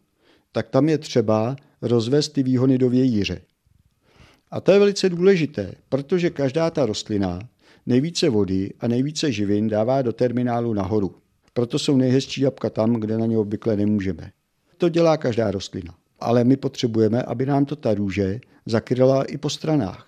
tak 0.52 0.70
tam 0.70 0.89
je 0.89 0.98
třeba 0.98 1.56
rozvést 1.86 2.30
ty 2.30 2.43
výhony 2.43 2.78
do 2.78 2.89
vějíře. 2.89 3.41
A 4.52 4.62
to 4.62 4.71
je 4.71 4.80
velice 4.80 5.10
důležité, 5.10 5.74
protože 5.89 6.30
každá 6.30 6.69
ta 6.69 6.86
rostlina 6.86 7.39
nejvíce 7.86 8.30
vody 8.30 8.74
a 8.80 8.88
nejvíce 8.88 9.32
živin 9.32 9.67
dává 9.67 10.02
do 10.02 10.13
terminálu 10.13 10.74
nahoru. 10.74 11.15
Proto 11.54 11.80
jsou 11.80 11.98
nejhezčí 11.98 12.41
jabka 12.41 12.69
tam, 12.69 12.93
kde 12.93 13.17
na 13.17 13.26
ně 13.26 13.38
obvykle 13.38 13.76
nemůžeme. 13.76 14.32
To 14.78 14.89
dělá 14.89 15.17
každá 15.17 15.52
rostlina. 15.52 15.95
Ale 16.19 16.43
my 16.43 16.58
potřebujeme, 16.58 17.24
aby 17.24 17.45
nám 17.45 17.65
to 17.65 17.76
ta 17.76 17.93
růže 17.93 18.39
zakryla 18.65 19.24
i 19.24 19.38
po 19.38 19.50
stranách. 19.50 20.08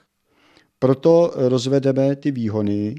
Proto 0.79 1.33
rozvedeme 1.35 2.15
ty 2.15 2.31
výhony, 2.31 2.95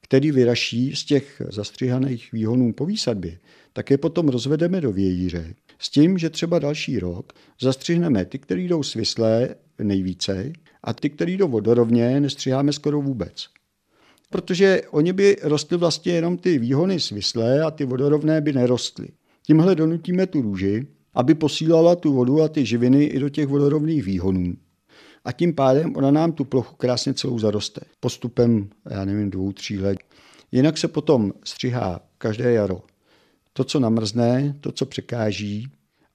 který 0.00 0.30
vyraší 0.30 0.96
z 0.96 1.04
těch 1.04 1.42
zastřihaných 1.50 2.32
výhonů 2.32 2.72
po 2.72 2.86
výsadbě, 2.86 3.38
tak 3.72 3.90
je 3.90 3.98
potom 3.98 4.28
rozvedeme 4.28 4.80
do 4.80 4.92
vějíře. 4.92 5.54
S 5.78 5.90
tím, 5.90 6.18
že 6.18 6.30
třeba 6.30 6.58
další 6.58 6.98
rok 6.98 7.32
zastřihneme 7.60 8.24
ty, 8.24 8.38
které 8.38 8.60
jdou 8.60 8.82
svislé 8.82 9.54
nejvíce 9.78 10.52
a 10.82 10.92
ty, 10.92 11.10
které 11.10 11.32
jdou 11.32 11.48
vodorovně, 11.48 12.20
nestřiháme 12.20 12.72
skoro 12.72 13.00
vůbec. 13.00 13.48
Protože 14.30 14.82
oni 14.90 15.12
by 15.12 15.36
rostly 15.42 15.76
vlastně 15.76 16.12
jenom 16.12 16.38
ty 16.38 16.58
výhony 16.58 17.00
svislé 17.00 17.62
a 17.62 17.70
ty 17.70 17.84
vodorovné 17.84 18.40
by 18.40 18.52
nerostly. 18.52 19.08
Tímhle 19.46 19.74
donutíme 19.74 20.26
tu 20.26 20.42
růži, 20.42 20.86
aby 21.14 21.34
posílala 21.34 21.96
tu 21.96 22.12
vodu 22.12 22.42
a 22.42 22.48
ty 22.48 22.66
živiny 22.66 23.04
i 23.04 23.18
do 23.18 23.28
těch 23.28 23.46
vodorovných 23.46 24.04
výhonů. 24.04 24.54
A 25.24 25.32
tím 25.32 25.54
pádem 25.54 25.96
ona 25.96 26.10
nám 26.10 26.32
tu 26.32 26.44
plochu 26.44 26.76
krásně 26.76 27.14
celou 27.14 27.38
zaroste. 27.38 27.80
Postupem, 28.00 28.68
já 28.90 29.04
nevím, 29.04 29.30
dvou, 29.30 29.52
tří 29.52 29.78
let. 29.78 29.98
Jinak 30.52 30.78
se 30.78 30.88
potom 30.88 31.32
střihá 31.44 32.00
každé 32.18 32.52
jaro. 32.52 32.82
To, 33.56 33.64
co 33.64 33.80
namrzne, 33.80 34.56
to, 34.60 34.72
co 34.72 34.86
překáží, 34.86 35.68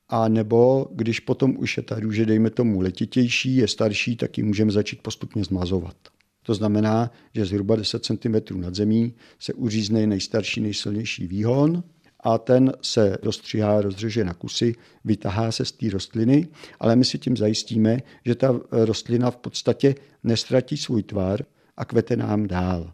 a 0.10 0.28
nebo 0.28 0.88
když 0.91 1.19
potom 1.19 1.56
už 1.58 1.78
je 1.78 1.84
ta 1.84 1.99
růže, 1.99 2.25
dejme 2.25 2.49
tomu, 2.49 2.82
letitější, 2.82 3.56
je 3.56 3.67
starší, 3.67 4.15
tak 4.15 4.38
ji 4.38 4.43
můžeme 4.43 4.71
začít 4.71 5.02
postupně 5.02 5.43
zmazovat. 5.43 5.95
To 6.43 6.54
znamená, 6.54 7.12
že 7.36 7.45
zhruba 7.45 7.75
10 7.75 8.06
cm 8.06 8.62
nad 8.62 8.75
zemí 8.75 9.13
se 9.39 9.54
uřízne 9.54 10.08
nejstarší, 10.08 10.62
nejsilnější 10.62 11.28
výhon 11.28 11.84
a 12.19 12.38
ten 12.38 12.73
se 12.82 13.17
rozstřihá, 13.23 13.82
rozřeže 13.82 14.25
na 14.25 14.34
kusy, 14.34 14.75
vytahá 15.06 15.52
se 15.52 15.65
z 15.65 15.71
té 15.71 15.89
rostliny, 15.89 16.47
ale 16.80 16.95
my 16.95 17.06
si 17.06 17.17
tím 17.17 17.38
zajistíme, 17.38 17.99
že 18.25 18.36
ta 18.36 18.60
rostlina 18.71 19.32
v 19.32 19.38
podstatě 19.38 19.95
nestratí 20.23 20.78
svůj 20.78 21.04
tvar 21.04 21.45
a 21.78 21.86
kvete 21.86 22.15
nám 22.15 22.47
dál. 22.47 22.93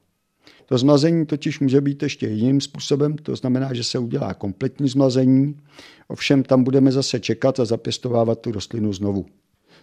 To 0.65 0.77
zmazení 0.77 1.25
totiž 1.25 1.59
může 1.59 1.81
být 1.81 2.03
ještě 2.03 2.27
jiným 2.27 2.61
způsobem, 2.61 3.17
to 3.17 3.35
znamená, 3.35 3.73
že 3.73 3.83
se 3.83 3.99
udělá 3.99 4.33
kompletní 4.33 4.89
zmazení, 4.89 5.59
ovšem 6.07 6.43
tam 6.43 6.63
budeme 6.63 6.91
zase 6.91 7.19
čekat 7.19 7.59
a 7.59 7.65
zapěstovávat 7.65 8.39
tu 8.39 8.51
rostlinu 8.51 8.93
znovu. 8.93 9.25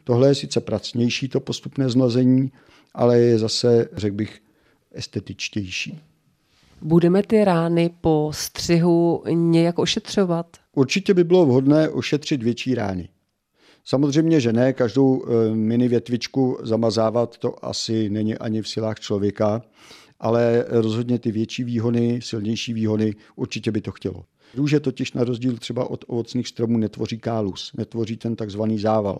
Tohle 0.04 0.28
je 0.28 0.34
sice 0.34 0.60
pracnější, 0.60 1.28
to 1.28 1.40
postupné 1.40 1.90
zmazení, 1.90 2.52
ale 2.94 3.18
je 3.18 3.38
zase, 3.38 3.88
řekl 3.92 4.16
bych, 4.16 4.40
estetičtější. 4.92 6.00
Budeme 6.82 7.22
ty 7.22 7.44
rány 7.44 7.90
po 8.00 8.30
střihu 8.34 9.22
nějak 9.30 9.78
ošetřovat? 9.78 10.46
Určitě 10.72 11.14
by 11.14 11.24
bylo 11.24 11.46
vhodné 11.46 11.88
ošetřit 11.88 12.42
větší 12.42 12.74
rány. 12.74 13.08
Samozřejmě, 13.84 14.40
že 14.40 14.52
ne, 14.52 14.72
každou 14.72 15.24
eh, 15.24 15.54
mini 15.54 15.88
větvičku 15.88 16.58
zamazávat 16.62 17.38
to 17.38 17.64
asi 17.64 18.10
není 18.10 18.38
ani 18.38 18.62
v 18.62 18.68
silách 18.68 19.00
člověka, 19.00 19.62
ale 20.22 20.64
rozhodně 20.68 21.18
ty 21.18 21.32
větší 21.32 21.64
výhony, 21.64 22.20
silnější 22.22 22.72
výhony 22.72 23.14
určitě 23.36 23.72
by 23.72 23.80
to 23.80 23.92
chtělo. 23.92 24.24
Růže 24.54 24.80
totiž 24.80 25.12
na 25.12 25.24
rozdíl 25.24 25.56
třeba 25.56 25.90
od 25.90 26.04
ovocných 26.08 26.48
stromů 26.48 26.78
netvoří 26.78 27.18
kálus, 27.18 27.72
netvoří 27.76 28.16
ten 28.16 28.36
takzvaný 28.36 28.78
zával. 28.78 29.18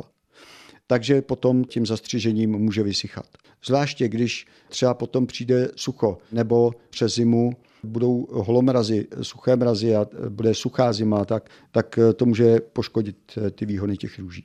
Takže 0.86 1.22
potom 1.22 1.64
tím 1.64 1.86
zastřižením 1.86 2.50
může 2.50 2.82
vysychat. 2.82 3.26
Zvláště 3.66 4.08
když 4.08 4.46
třeba 4.68 4.94
potom 4.94 5.26
přijde 5.26 5.68
sucho 5.76 6.18
nebo 6.32 6.72
přes 6.90 7.14
zimu 7.14 7.52
budou 7.84 8.26
holomrazy, 8.30 9.06
suché 9.22 9.56
mrazy 9.56 9.96
a 9.96 10.06
bude 10.28 10.54
suchá 10.54 10.92
zima, 10.92 11.24
tak, 11.24 11.50
tak 11.70 11.98
to 12.16 12.26
může 12.26 12.60
poškodit 12.60 13.16
ty 13.54 13.66
výhony 13.66 13.96
těch 13.96 14.18
růží. 14.18 14.44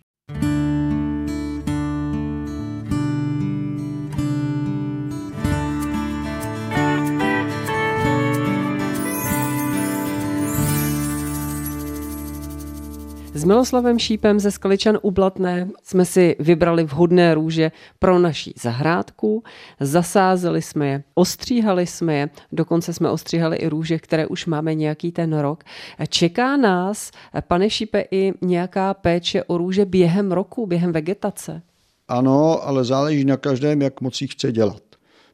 Miloslavem 13.47 13.99
Šípem 13.99 14.39
ze 14.39 14.51
Skaličan 14.51 14.99
u 15.01 15.11
Blatné 15.11 15.69
jsme 15.83 16.05
si 16.05 16.35
vybrali 16.39 16.83
vhodné 16.83 17.33
růže 17.33 17.71
pro 17.99 18.19
naší 18.19 18.53
zahrádku, 18.61 19.43
zasázeli 19.79 20.61
jsme 20.61 20.87
je, 20.87 21.03
ostříhali 21.15 21.87
jsme 21.87 22.15
je, 22.15 22.29
dokonce 22.51 22.93
jsme 22.93 23.09
ostříhali 23.09 23.57
i 23.57 23.67
růže, 23.67 23.99
které 23.99 24.27
už 24.27 24.45
máme 24.45 24.75
nějaký 24.75 25.11
ten 25.11 25.39
rok. 25.39 25.63
Čeká 26.09 26.57
nás, 26.57 27.11
pane 27.47 27.69
Šípe, 27.69 28.05
i 28.11 28.33
nějaká 28.41 28.93
péče 28.93 29.43
o 29.43 29.57
růže 29.57 29.85
během 29.85 30.31
roku, 30.31 30.67
během 30.67 30.91
vegetace? 30.91 31.61
Ano, 32.07 32.67
ale 32.67 32.83
záleží 32.83 33.25
na 33.25 33.37
každém, 33.37 33.81
jak 33.81 34.01
moc 34.01 34.21
jich 34.21 34.31
chce 34.31 34.51
dělat. 34.51 34.83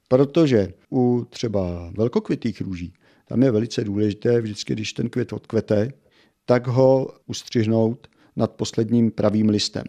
Protože 0.07 0.73
u 0.91 1.27
třeba 1.29 1.91
velkokvětých 1.97 2.61
růží, 2.61 2.93
tam 3.27 3.43
je 3.43 3.51
velice 3.51 3.83
důležité 3.83 4.41
vždycky, 4.41 4.73
když 4.73 4.93
ten 4.93 5.09
květ 5.09 5.33
odkvete, 5.33 5.91
tak 6.45 6.67
ho 6.67 7.09
ustřihnout 7.27 8.07
nad 8.35 8.51
posledním 8.51 9.11
pravým 9.11 9.49
listem. 9.49 9.83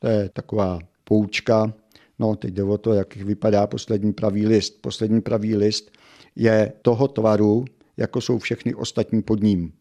To 0.00 0.08
je 0.08 0.28
taková 0.28 0.78
poučka. 1.04 1.72
No, 2.18 2.36
teď 2.36 2.54
jde 2.54 2.62
o 2.62 2.78
to, 2.78 2.92
jak 2.94 3.16
vypadá 3.16 3.66
poslední 3.66 4.12
pravý 4.12 4.46
list. 4.46 4.78
Poslední 4.80 5.20
pravý 5.20 5.56
list 5.56 5.90
je 6.36 6.72
toho 6.82 7.08
tvaru, 7.08 7.64
jako 7.96 8.20
jsou 8.20 8.38
všechny 8.38 8.74
ostatní 8.74 9.22
pod 9.22 9.42
ním. 9.42 9.72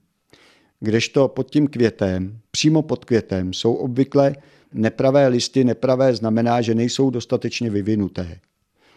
Kdežto 0.80 1.28
pod 1.28 1.52
tím 1.52 1.68
květem, 1.68 2.40
přímo 2.52 2.82
pod 2.82 3.06
květem, 3.06 3.54
jsou 3.54 3.74
obvykle 3.74 4.36
nepravé 4.74 5.28
listy. 5.28 5.64
Nepravé 5.64 6.16
znamená, 6.16 6.62
že 6.62 6.76
nejsou 6.76 7.10
dostatečně 7.10 7.70
vyvinuté. 7.70 8.40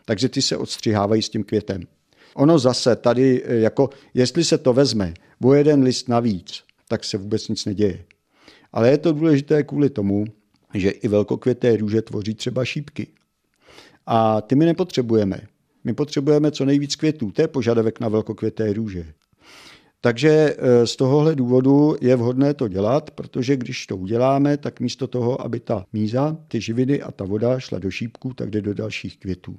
Takže 0.04 0.28
ty 0.28 0.42
se 0.42 0.56
odstřihávají 0.56 1.22
s 1.22 1.28
tím 1.28 1.44
květem. 1.44 1.82
Ono 2.34 2.58
zase 2.58 2.96
tady, 2.96 3.42
jako 3.46 3.90
jestli 4.14 4.44
se 4.44 4.58
to 4.58 4.72
vezme 4.72 5.14
o 5.44 5.54
jeden 5.54 5.82
list 5.82 6.08
navíc, 6.08 6.62
tak 6.92 7.04
se 7.04 7.18
vůbec 7.18 7.48
nic 7.48 7.64
neděje. 7.64 8.04
Ale 8.72 8.90
je 8.90 8.98
to 8.98 9.12
důležité 9.12 9.62
kvůli 9.62 9.90
tomu, 9.90 10.24
že 10.74 10.90
i 10.90 11.08
velkokvěté 11.08 11.76
růže 11.76 12.02
tvoří 12.02 12.34
třeba 12.34 12.64
šípky. 12.64 13.06
A 14.06 14.40
ty 14.40 14.54
my 14.54 14.64
nepotřebujeme. 14.64 15.40
My 15.84 15.94
potřebujeme 15.94 16.50
co 16.50 16.64
nejvíc 16.64 16.96
květů. 16.96 17.30
To 17.30 17.42
je 17.42 17.48
požadavek 17.48 18.00
na 18.00 18.08
velkokvěté 18.08 18.72
růže. 18.72 19.06
Takže 20.00 20.30
e, 20.30 20.86
z 20.86 20.96
tohohle 20.96 21.34
důvodu 21.34 21.96
je 22.00 22.16
vhodné 22.16 22.54
to 22.54 22.68
dělat, 22.68 23.10
protože 23.10 23.56
když 23.56 23.86
to 23.86 23.96
uděláme, 23.96 24.56
tak 24.56 24.80
místo 24.80 25.06
toho, 25.06 25.40
aby 25.40 25.60
ta 25.60 25.86
míza, 25.92 26.36
ty 26.48 26.60
živiny 26.60 27.02
a 27.02 27.10
ta 27.10 27.24
voda 27.24 27.60
šla 27.60 27.78
do 27.78 27.90
šípků, 27.90 28.34
tak 28.34 28.50
jde 28.50 28.60
do 28.60 28.74
dalších 28.74 29.18
květů. 29.18 29.56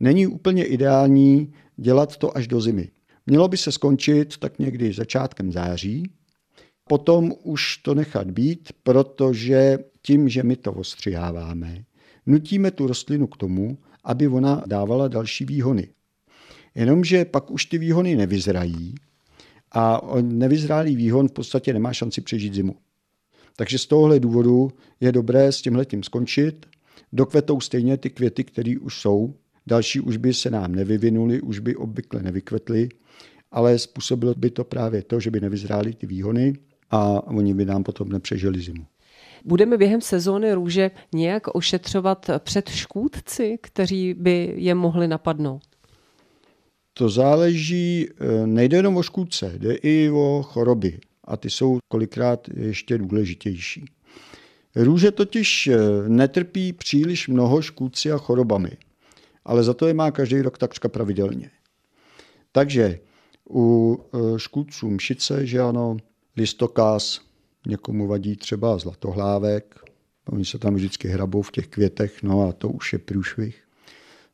Není 0.00 0.26
úplně 0.26 0.64
ideální 0.64 1.52
dělat 1.76 2.16
to 2.16 2.36
až 2.36 2.46
do 2.46 2.60
zimy. 2.60 2.95
Mělo 3.26 3.48
by 3.48 3.56
se 3.56 3.72
skončit 3.72 4.36
tak 4.36 4.58
někdy 4.58 4.92
začátkem 4.92 5.52
září, 5.52 6.10
potom 6.88 7.32
už 7.42 7.76
to 7.76 7.94
nechat 7.94 8.30
být, 8.30 8.72
protože 8.82 9.78
tím, 10.02 10.28
že 10.28 10.42
my 10.42 10.56
to 10.56 10.72
ostřiháváme, 10.72 11.84
nutíme 12.26 12.70
tu 12.70 12.86
rostlinu 12.86 13.26
k 13.26 13.36
tomu, 13.36 13.78
aby 14.04 14.28
ona 14.28 14.62
dávala 14.66 15.08
další 15.08 15.44
výhony. 15.44 15.88
Jenomže 16.74 17.24
pak 17.24 17.50
už 17.50 17.66
ty 17.66 17.78
výhony 17.78 18.16
nevyzrají 18.16 18.94
a 19.74 20.00
nevyzrálý 20.20 20.96
výhon 20.96 21.28
v 21.28 21.32
podstatě 21.32 21.72
nemá 21.72 21.92
šanci 21.92 22.20
přežít 22.20 22.54
zimu. 22.54 22.76
Takže 23.56 23.78
z 23.78 23.86
tohohle 23.86 24.20
důvodu 24.20 24.70
je 25.00 25.12
dobré 25.12 25.52
s 25.52 25.62
tímhletím 25.62 26.02
skončit. 26.02 26.66
Dokvetou 27.12 27.60
stejně 27.60 27.96
ty 27.96 28.10
květy, 28.10 28.44
které 28.44 28.74
už 28.80 29.00
jsou. 29.00 29.34
Další 29.66 30.00
už 30.00 30.16
by 30.16 30.34
se 30.34 30.50
nám 30.50 30.74
nevyvinuly, 30.74 31.40
už 31.40 31.58
by 31.58 31.76
obvykle 31.76 32.22
nevykvetly 32.22 32.88
ale 33.56 33.78
způsobilo 33.78 34.34
by 34.36 34.50
to 34.50 34.64
právě 34.64 35.02
to, 35.02 35.20
že 35.20 35.30
by 35.30 35.40
nevyzrály 35.40 35.92
ty 35.92 36.06
výhony 36.06 36.52
a 36.90 37.26
oni 37.26 37.54
by 37.54 37.64
nám 37.64 37.84
potom 37.84 38.08
nepřežili 38.08 38.60
zimu. 38.60 38.86
Budeme 39.44 39.78
během 39.78 40.00
sezóny 40.00 40.52
růže 40.52 40.90
nějak 41.14 41.54
ošetřovat 41.54 42.30
před 42.38 42.68
škůdci, 42.68 43.58
kteří 43.62 44.14
by 44.14 44.54
je 44.56 44.74
mohli 44.74 45.08
napadnout? 45.08 45.62
To 46.92 47.08
záleží, 47.08 48.08
eh, 48.08 48.46
nejde 48.46 48.76
jenom 48.76 48.96
o 48.96 49.02
škůdce, 49.02 49.52
jde 49.58 49.74
i 49.74 50.10
o 50.10 50.42
choroby 50.42 50.98
a 51.24 51.36
ty 51.36 51.50
jsou 51.50 51.78
kolikrát 51.88 52.48
ještě 52.56 52.98
důležitější. 52.98 53.84
Růže 54.76 55.10
totiž 55.10 55.66
eh, 55.66 55.78
netrpí 56.08 56.72
příliš 56.72 57.28
mnoho 57.28 57.62
škůdci 57.62 58.12
a 58.12 58.18
chorobami, 58.18 58.70
ale 59.44 59.64
za 59.64 59.74
to 59.74 59.86
je 59.86 59.94
má 59.94 60.10
každý 60.10 60.42
rok 60.42 60.58
takřka 60.58 60.88
pravidelně. 60.88 61.50
Takže 62.52 62.98
u 63.50 63.98
e, 63.98 64.38
škůdců 64.38 64.90
mšice, 64.90 65.46
že 65.46 65.60
ano, 65.60 65.96
listokaz, 66.36 67.20
někomu 67.66 68.06
vadí 68.06 68.36
třeba 68.36 68.78
zlatohlávek, 68.78 69.74
oni 70.28 70.44
se 70.44 70.58
tam 70.58 70.74
vždycky 70.74 71.08
hrabou 71.08 71.42
v 71.42 71.52
těch 71.52 71.68
květech, 71.68 72.22
no 72.22 72.48
a 72.48 72.52
to 72.52 72.68
už 72.68 72.92
je 72.92 72.98
průšvih. 72.98 73.62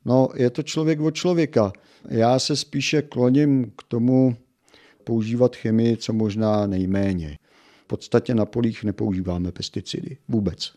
No, 0.04 0.28
je 0.34 0.50
to 0.50 0.62
člověk 0.62 1.00
od 1.00 1.14
člověka. 1.14 1.72
Já 2.08 2.38
se 2.38 2.56
spíše 2.56 3.02
kloním 3.02 3.72
k 3.78 3.82
tomu 3.88 4.36
používat 5.04 5.56
chemii 5.56 5.96
co 5.96 6.12
možná 6.12 6.66
nejméně. 6.66 7.38
V 7.84 7.86
podstatě 7.86 8.34
na 8.34 8.46
polích 8.46 8.84
nepoužíváme 8.84 9.52
pesticidy. 9.52 10.16
Vůbec. 10.28 10.72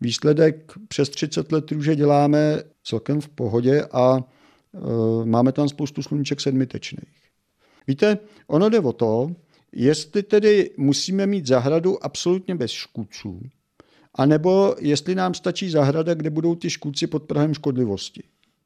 Výsledek 0.00 0.72
přes 0.88 1.08
30 1.08 1.52
let 1.52 1.72
růže 1.72 1.96
děláme 1.96 2.62
celkem 2.84 3.20
v 3.20 3.28
pohodě 3.28 3.84
a 3.92 4.18
e, 4.18 5.24
máme 5.24 5.52
tam 5.52 5.68
spoustu 5.68 6.02
sluníček 6.02 6.40
sedmitečných. 6.40 7.21
Víte, 7.86 8.18
ono 8.46 8.68
jde 8.68 8.80
o 8.80 8.92
to, 8.92 9.30
jestli 9.72 10.22
tedy 10.22 10.70
musíme 10.76 11.26
mít 11.26 11.46
zahradu 11.46 12.04
absolutně 12.04 12.54
bez 12.54 12.70
škůdců, 12.70 13.40
anebo 14.14 14.74
jestli 14.78 15.14
nám 15.14 15.34
stačí 15.34 15.70
zahrada, 15.70 16.14
kde 16.14 16.30
budou 16.30 16.54
ty 16.54 16.70
škůdci 16.70 17.06
pod 17.06 17.22
prahem 17.22 17.54
škodlivosti. 17.54 18.22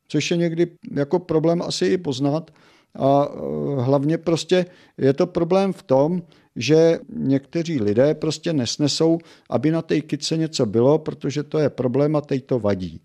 Což 0.09 0.31
je 0.31 0.37
někdy 0.37 0.67
jako 0.93 1.19
problém 1.19 1.63
asi 1.63 1.87
i 1.87 1.99
poznat. 1.99 2.51
A 2.95 3.29
eh, 3.29 3.83
hlavně 3.83 4.19
prostě 4.19 4.67
je 4.99 5.13
to 5.13 5.27
problém 5.27 5.73
v 5.73 5.83
tom, 5.83 6.23
že 6.57 6.99
někteří 7.09 7.81
lidé 7.81 8.15
prostě 8.15 8.53
nesnesou, 8.53 9.19
aby 9.51 9.71
na 9.71 9.83
té 9.83 10.01
kytce 10.01 10.37
něco 10.37 10.67
bylo, 10.67 10.99
protože 10.99 11.43
to 11.43 11.59
je 11.59 11.71
problém 11.71 12.17
a 12.17 12.21
teď 12.21 12.47
to 12.47 12.59
vadí. 12.59 13.01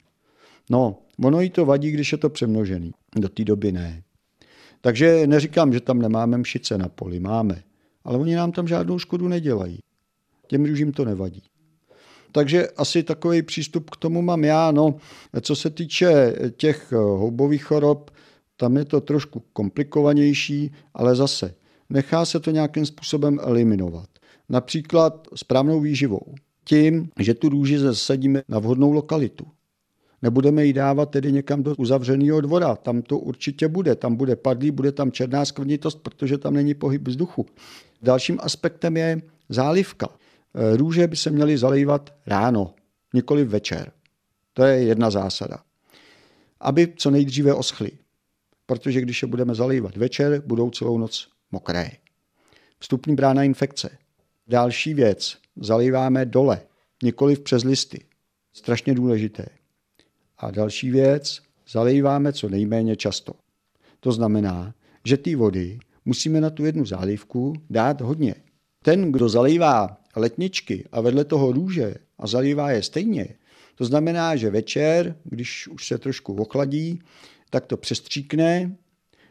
No, 0.69 0.97
ono 1.23 1.41
jí 1.41 1.49
to 1.49 1.65
vadí, 1.65 1.91
když 1.91 2.11
je 2.11 2.17
to 2.17 2.29
přemnožený. 2.29 2.91
Do 3.15 3.29
té 3.29 3.43
doby 3.43 3.71
ne. 3.71 4.03
Takže 4.81 5.27
neříkám, 5.27 5.73
že 5.73 5.81
tam 5.81 5.99
nemáme 5.99 6.37
mšice 6.37 6.77
na 6.77 6.89
poli, 6.89 7.19
máme. 7.19 7.63
Ale 8.03 8.17
oni 8.17 8.35
nám 8.35 8.51
tam 8.51 8.67
žádnou 8.67 8.99
škodu 8.99 9.27
nedělají. 9.27 9.79
Těm 10.47 10.65
růžím 10.65 10.91
to 10.91 11.05
nevadí. 11.05 11.43
Takže 12.31 12.67
asi 12.67 13.03
takový 13.03 13.41
přístup 13.41 13.89
k 13.89 13.95
tomu 13.95 14.21
mám 14.21 14.43
já. 14.43 14.71
No, 14.71 14.95
co 15.41 15.55
se 15.55 15.69
týče 15.69 16.35
těch 16.57 16.91
houbových 16.91 17.63
chorob, 17.63 18.11
tam 18.57 18.77
je 18.77 18.85
to 18.85 19.01
trošku 19.01 19.43
komplikovanější, 19.53 20.71
ale 20.93 21.15
zase 21.15 21.55
nechá 21.89 22.25
se 22.25 22.39
to 22.39 22.51
nějakým 22.51 22.85
způsobem 22.85 23.39
eliminovat. 23.41 24.09
Například 24.49 25.27
správnou 25.35 25.79
výživou. 25.79 26.35
Tím, 26.63 27.09
že 27.19 27.33
tu 27.33 27.49
růži 27.49 27.79
zasadíme 27.79 28.43
na 28.49 28.59
vhodnou 28.59 28.91
lokalitu. 28.91 29.45
Nebudeme 30.21 30.65
ji 30.65 30.73
dávat 30.73 31.09
tedy 31.09 31.31
někam 31.31 31.63
do 31.63 31.75
uzavřeného 31.75 32.41
dvora. 32.41 32.75
Tam 32.75 33.01
to 33.01 33.17
určitě 33.17 33.67
bude. 33.67 33.95
Tam 33.95 34.15
bude 34.15 34.35
padlý, 34.35 34.71
bude 34.71 34.91
tam 34.91 35.11
černá 35.11 35.45
skvrnitost, 35.45 36.03
protože 36.03 36.37
tam 36.37 36.53
není 36.53 36.73
pohyb 36.73 37.07
vzduchu. 37.07 37.45
Dalším 38.01 38.37
aspektem 38.41 38.97
je 38.97 39.21
zálivka. 39.49 40.09
Růže 40.75 41.07
by 41.07 41.15
se 41.15 41.29
měly 41.29 41.57
zalívat 41.57 42.13
ráno, 42.27 42.75
nikoli 43.13 43.43
večer. 43.43 43.91
To 44.53 44.63
je 44.63 44.83
jedna 44.83 45.09
zásada. 45.11 45.63
Aby 46.59 46.93
co 46.95 47.11
nejdříve 47.11 47.53
oschly. 47.53 47.91
Protože 48.65 49.01
když 49.01 49.21
je 49.21 49.27
budeme 49.27 49.55
zalívat 49.55 49.97
večer, 49.97 50.43
budou 50.45 50.69
celou 50.69 50.97
noc 50.97 51.27
mokré. 51.51 51.91
Vstupní 52.79 53.15
brána 53.15 53.43
infekce. 53.43 53.97
Další 54.47 54.93
věc. 54.93 55.37
Zalíváme 55.55 56.25
dole, 56.25 56.61
nikoli 57.03 57.35
přes 57.35 57.63
listy. 57.63 58.05
Strašně 58.53 58.93
důležité. 58.93 59.45
A 60.41 60.51
další 60.51 60.91
věc. 60.91 61.39
Zalíváme 61.69 62.33
co 62.33 62.49
nejméně 62.49 62.95
často. 62.95 63.33
To 63.99 64.11
znamená, 64.11 64.73
že 65.05 65.17
ty 65.17 65.35
vody 65.35 65.79
musíme 66.05 66.41
na 66.41 66.49
tu 66.49 66.65
jednu 66.65 66.85
zálivku 66.85 67.53
dát 67.69 68.01
hodně. 68.01 68.35
Ten, 68.83 69.11
kdo 69.11 69.29
zalívá 69.29 69.97
letničky 70.15 70.85
a 70.91 71.01
vedle 71.01 71.25
toho 71.25 71.51
růže 71.51 71.95
a 72.19 72.27
zalívá 72.27 72.71
je 72.71 72.83
stejně, 72.83 73.27
to 73.75 73.85
znamená, 73.85 74.35
že 74.35 74.49
večer, 74.49 75.15
když 75.23 75.67
už 75.67 75.87
se 75.87 75.97
trošku 75.97 76.33
ochladí, 76.33 76.99
tak 77.49 77.65
to 77.65 77.77
přestříkne, 77.77 78.75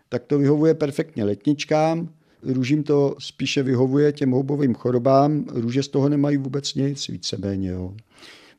tak 0.09 0.25
to 0.25 0.39
vyhovuje 0.39 0.75
perfektně 0.75 1.25
letničkám, 1.25 2.15
růžím 2.43 2.83
to 2.83 3.17
spíše 3.19 3.63
vyhovuje 3.63 4.13
těm 4.13 4.31
houbovým 4.31 4.75
chorobám, 4.75 5.45
růže 5.49 5.83
z 5.83 5.89
toho 5.89 6.09
nemají 6.09 6.37
vůbec 6.37 6.75
nic, 6.75 7.09
víceméně. 7.09 7.69
Jo. 7.69 7.95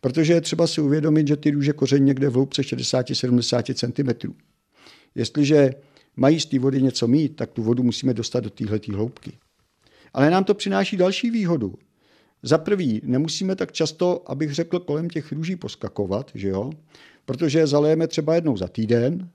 Protože 0.02 0.34
je 0.34 0.42
třeba 0.42 0.68
si 0.68 0.82
uvědomit, 0.82 1.28
že 1.28 1.38
ty 1.38 1.52
růže 1.52 1.74
koření 1.74 2.06
někde 2.06 2.30
v 2.30 2.34
hloubce 2.34 2.62
60-70 2.62 3.74
cm. 3.74 4.34
Jestliže 5.16 5.74
mají 6.16 6.40
z 6.40 6.46
té 6.46 6.60
vody 6.60 6.82
něco 6.82 7.08
mít, 7.08 7.36
tak 7.36 7.52
tu 7.52 7.64
vodu 7.64 7.84
musíme 7.84 8.14
dostat 8.14 8.40
do 8.40 8.50
téhle 8.50 8.80
hloubky. 8.94 9.32
Ale 10.14 10.30
nám 10.30 10.44
to 10.44 10.54
přináší 10.54 10.98
další 10.98 11.32
výhodu. 11.32 11.76
Za 12.44 12.58
prvý, 12.58 13.02
nemusíme 13.04 13.56
tak 13.56 13.72
často, 13.72 14.32
abych 14.32 14.54
řekl, 14.54 14.80
kolem 14.80 15.10
těch 15.10 15.32
růží 15.32 15.56
poskakovat, 15.56 16.32
že 16.36 16.48
jo? 16.48 16.72
protože 17.26 17.60
je 17.60 17.68
zalejeme 17.68 18.08
třeba 18.08 18.36
jednou 18.36 18.58
za 18.58 18.68
týden 18.68 19.30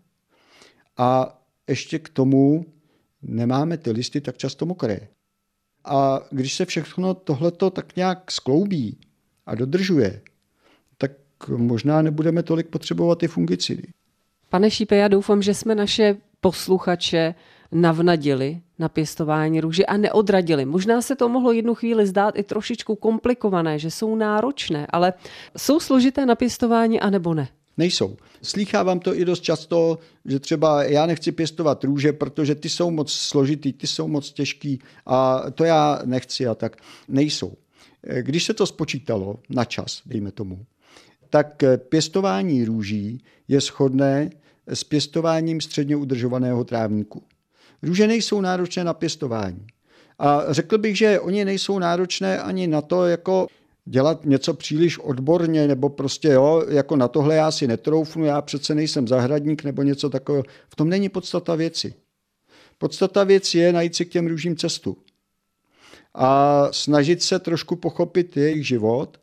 a 0.96 1.38
ještě 1.68 1.98
k 1.98 2.08
tomu 2.08 2.66
nemáme 3.22 3.78
ty 3.78 3.90
listy 3.90 4.20
tak 4.20 4.36
často 4.36 4.66
mokré. 4.66 5.08
A 5.84 6.20
když 6.30 6.54
se 6.54 6.64
všechno 6.64 7.14
tohleto 7.14 7.70
tak 7.70 7.96
nějak 7.96 8.30
skloubí 8.30 8.98
a 9.46 9.54
dodržuje, 9.54 10.22
možná 11.48 12.02
nebudeme 12.02 12.42
tolik 12.42 12.66
potřebovat 12.66 13.18
ty 13.18 13.28
fungicidy. 13.28 13.82
Pane 14.50 14.70
Šípe, 14.70 14.96
já 14.96 15.08
doufám, 15.08 15.42
že 15.42 15.54
jsme 15.54 15.74
naše 15.74 16.16
posluchače 16.40 17.34
navnadili 17.72 18.60
na 18.78 18.88
pěstování 18.88 19.60
růže 19.60 19.86
a 19.86 19.96
neodradili. 19.96 20.64
Možná 20.64 21.02
se 21.02 21.16
to 21.16 21.28
mohlo 21.28 21.52
jednu 21.52 21.74
chvíli 21.74 22.06
zdát 22.06 22.38
i 22.38 22.42
trošičku 22.42 22.94
komplikované, 22.94 23.78
že 23.78 23.90
jsou 23.90 24.16
náročné, 24.16 24.86
ale 24.90 25.12
jsou 25.56 25.80
složité 25.80 26.26
na 26.26 26.34
pěstování 26.34 27.00
anebo 27.00 27.34
ne? 27.34 27.48
Nejsou. 27.76 28.16
Slýchávám 28.42 29.00
to 29.00 29.14
i 29.14 29.24
dost 29.24 29.40
často, 29.40 29.98
že 30.24 30.40
třeba 30.40 30.84
já 30.84 31.06
nechci 31.06 31.32
pěstovat 31.32 31.84
růže, 31.84 32.12
protože 32.12 32.54
ty 32.54 32.68
jsou 32.68 32.90
moc 32.90 33.12
složitý, 33.12 33.72
ty 33.72 33.86
jsou 33.86 34.08
moc 34.08 34.32
těžký 34.32 34.78
a 35.06 35.44
to 35.50 35.64
já 35.64 36.00
nechci 36.04 36.46
a 36.46 36.54
tak. 36.54 36.76
Nejsou. 37.08 37.52
Když 38.20 38.44
se 38.44 38.54
to 38.54 38.66
spočítalo 38.66 39.38
na 39.50 39.64
čas, 39.64 40.02
dejme 40.06 40.32
tomu, 40.32 40.64
tak 41.30 41.62
pěstování 41.88 42.64
růží 42.64 43.24
je 43.48 43.60
shodné 43.60 44.30
s 44.66 44.84
pěstováním 44.84 45.60
středně 45.60 45.96
udržovaného 45.96 46.64
trávníku. 46.64 47.22
Růže 47.82 48.06
nejsou 48.06 48.40
náročné 48.40 48.84
na 48.84 48.94
pěstování. 48.94 49.66
A 50.18 50.52
řekl 50.52 50.78
bych, 50.78 50.98
že 50.98 51.20
oni 51.20 51.44
nejsou 51.44 51.78
náročné 51.78 52.40
ani 52.42 52.66
na 52.66 52.80
to, 52.80 53.06
jako 53.06 53.46
dělat 53.84 54.24
něco 54.24 54.54
příliš 54.54 54.98
odborně, 54.98 55.68
nebo 55.68 55.88
prostě 55.88 56.28
jo, 56.28 56.64
jako 56.68 56.96
na 56.96 57.08
tohle 57.08 57.34
já 57.34 57.50
si 57.50 57.66
netroufnu, 57.66 58.24
já 58.24 58.42
přece 58.42 58.74
nejsem 58.74 59.08
zahradník 59.08 59.64
nebo 59.64 59.82
něco 59.82 60.10
takového. 60.10 60.44
V 60.68 60.76
tom 60.76 60.88
není 60.88 61.08
podstata 61.08 61.54
věci. 61.54 61.94
Podstata 62.78 63.24
věci 63.24 63.58
je 63.58 63.72
najít 63.72 63.96
si 63.96 64.04
k 64.04 64.10
těm 64.10 64.26
růžím 64.26 64.56
cestu 64.56 64.96
a 66.14 66.68
snažit 66.70 67.22
se 67.22 67.38
trošku 67.38 67.76
pochopit 67.76 68.36
jejich 68.36 68.66
život, 68.66 69.18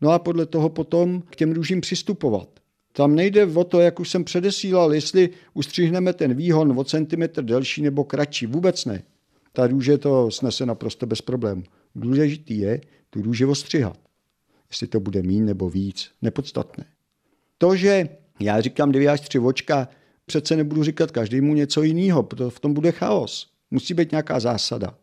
no 0.00 0.10
a 0.10 0.18
podle 0.18 0.46
toho 0.46 0.68
potom 0.68 1.22
k 1.30 1.36
těm 1.36 1.52
růžím 1.52 1.80
přistupovat. 1.80 2.48
Tam 2.92 3.14
nejde 3.14 3.46
o 3.46 3.64
to, 3.64 3.80
jak 3.80 4.00
už 4.00 4.10
jsem 4.10 4.24
předesílal, 4.24 4.94
jestli 4.94 5.30
ustřihneme 5.54 6.12
ten 6.12 6.34
výhon 6.34 6.78
o 6.78 6.84
centimetr 6.84 7.42
delší 7.42 7.82
nebo 7.82 8.04
kratší. 8.04 8.46
Vůbec 8.46 8.84
ne. 8.84 9.02
Ta 9.52 9.66
růže 9.66 9.98
to 9.98 10.30
snese 10.30 10.66
naprosto 10.66 11.06
bez 11.06 11.20
problémů. 11.20 11.62
Důležitý 11.94 12.58
je 12.58 12.80
tu 13.10 13.22
růži 13.22 13.44
ostřihat. 13.44 13.98
Jestli 14.70 14.86
to 14.86 15.00
bude 15.00 15.22
mín 15.22 15.44
nebo 15.44 15.70
víc, 15.70 16.10
nepodstatné. 16.22 16.84
To, 17.58 17.76
že 17.76 18.08
já 18.40 18.60
říkám 18.60 18.92
dvě 18.92 19.08
až 19.08 19.20
tři 19.20 19.38
očka, 19.38 19.88
přece 20.26 20.56
nebudu 20.56 20.84
říkat 20.84 21.10
každému 21.10 21.54
něco 21.54 21.82
jiného, 21.82 22.22
protože 22.22 22.50
v 22.50 22.60
tom 22.60 22.74
bude 22.74 22.92
chaos. 22.92 23.50
Musí 23.70 23.94
být 23.94 24.10
nějaká 24.10 24.40
zásada. 24.40 24.98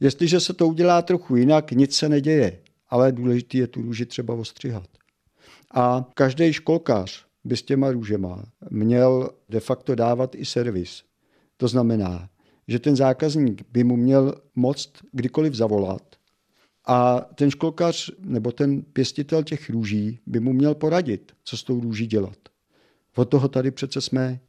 Jestliže 0.00 0.40
se 0.40 0.52
to 0.52 0.68
udělá 0.68 1.02
trochu 1.02 1.36
jinak, 1.36 1.72
nic 1.72 1.96
se 1.96 2.08
neděje, 2.08 2.58
ale 2.94 3.12
důležité 3.12 3.58
je 3.58 3.66
tu 3.66 3.82
růži 3.82 4.06
třeba 4.06 4.34
ostřihat. 4.34 4.88
A 5.74 6.10
každý 6.14 6.52
školkář 6.52 7.26
by 7.44 7.56
s 7.56 7.62
těma 7.62 7.90
růžema 7.90 8.44
měl 8.70 9.30
de 9.48 9.60
facto 9.60 9.94
dávat 9.94 10.34
i 10.34 10.44
servis. 10.44 11.02
To 11.56 11.68
znamená, 11.68 12.28
že 12.68 12.78
ten 12.78 12.96
zákazník 12.96 13.62
by 13.72 13.84
mu 13.84 13.96
měl 13.96 14.34
moct 14.54 14.90
kdykoliv 15.12 15.54
zavolat 15.54 16.02
a 16.86 17.20
ten 17.20 17.50
školkař 17.50 18.10
nebo 18.18 18.52
ten 18.52 18.82
pěstitel 18.82 19.42
těch 19.42 19.70
růží 19.70 20.20
by 20.26 20.40
mu 20.40 20.52
měl 20.52 20.74
poradit, 20.74 21.32
co 21.44 21.56
s 21.56 21.62
tou 21.62 21.80
růží 21.80 22.06
dělat. 22.06 22.38
Od 23.16 23.24
toho 23.24 23.48
tady 23.48 23.70
přece 23.70 24.00
jsme. 24.00 24.40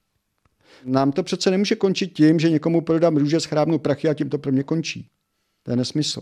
Nám 0.84 1.12
to 1.12 1.23
přece 1.23 1.51
nemůže 1.51 1.75
končit 1.75 2.13
tím, 2.13 2.39
že 2.39 2.49
někomu 2.49 2.81
prodám 2.81 3.17
růže, 3.17 3.39
schrábnu 3.39 3.79
prachy 3.79 4.10
a 4.10 4.13
tím 4.13 4.29
to 4.29 4.38
pro 4.38 4.51
mě 4.51 4.63
končí. 4.63 5.10
To 5.63 5.71
je 5.71 5.77
nesmysl. 5.77 6.21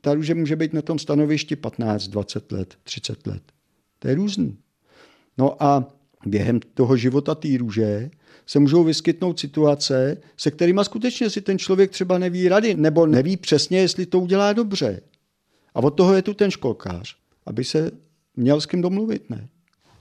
Ta 0.00 0.14
růže 0.14 0.34
může 0.34 0.56
být 0.56 0.72
na 0.72 0.82
tom 0.82 0.98
stanovišti 0.98 1.56
15, 1.56 2.08
20 2.08 2.52
let, 2.52 2.74
30 2.82 3.26
let. 3.26 3.42
To 3.98 4.08
je 4.08 4.14
různý. 4.14 4.58
No 5.38 5.62
a 5.62 5.88
během 6.26 6.60
toho 6.60 6.96
života 6.96 7.34
té 7.34 7.48
růže 7.58 8.10
se 8.46 8.58
můžou 8.58 8.84
vyskytnout 8.84 9.40
situace, 9.40 10.16
se 10.36 10.50
kterými 10.50 10.80
skutečně 10.82 11.30
si 11.30 11.40
ten 11.40 11.58
člověk 11.58 11.90
třeba 11.90 12.18
neví 12.18 12.48
rady, 12.48 12.74
nebo 12.74 13.06
neví 13.06 13.36
přesně, 13.36 13.78
jestli 13.78 14.06
to 14.06 14.20
udělá 14.20 14.52
dobře. 14.52 15.00
A 15.74 15.80
od 15.80 15.90
toho 15.90 16.14
je 16.14 16.22
tu 16.22 16.34
ten 16.34 16.50
školkář, 16.50 17.16
aby 17.46 17.64
se 17.64 17.90
měl 18.36 18.60
s 18.60 18.66
kým 18.66 18.82
domluvit, 18.82 19.30
ne? 19.30 19.48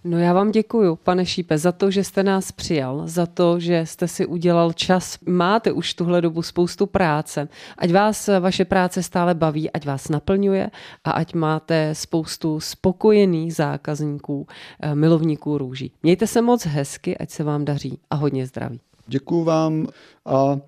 No 0.08 0.20
já 0.20 0.34
vám 0.34 0.52
děkuji, 0.52 0.96
pane 0.96 1.26
Šípe, 1.26 1.58
za 1.58 1.72
to, 1.72 1.92
že 1.92 2.04
jste 2.04 2.24
nás 2.24 2.52
přijal, 2.52 3.02
za 3.06 3.26
to, 3.26 3.60
že 3.60 3.86
jste 3.86 4.08
si 4.08 4.26
udělal 4.26 4.74
čas. 4.74 5.18
Máte 5.28 5.72
už 5.72 5.94
tuhle 5.94 6.22
dobu 6.22 6.42
spoustu 6.42 6.86
práce. 6.86 7.48
Ať 7.78 7.92
vás 7.92 8.30
vaše 8.40 8.66
práce 8.66 9.04
stále 9.04 9.34
baví, 9.34 9.72
ať 9.72 9.86
vás 9.86 10.10
naplňuje 10.10 10.70
a 11.04 11.12
ať 11.12 11.34
máte 11.34 11.96
spoustu 11.96 12.60
spokojených 12.60 13.56
zákazníků, 13.56 14.48
eh, 14.80 14.96
milovníků 14.96 15.58
růží. 15.58 15.92
Mějte 16.04 16.28
se 16.28 16.42
moc 16.42 16.66
hezky, 16.66 17.18
ať 17.18 17.30
se 17.30 17.44
vám 17.44 17.66
daří 17.66 18.00
a 18.10 18.16
hodně 18.16 18.46
zdraví. 18.46 18.80
Děkuji 19.08 19.44
vám 19.44 19.88
a 20.26 20.60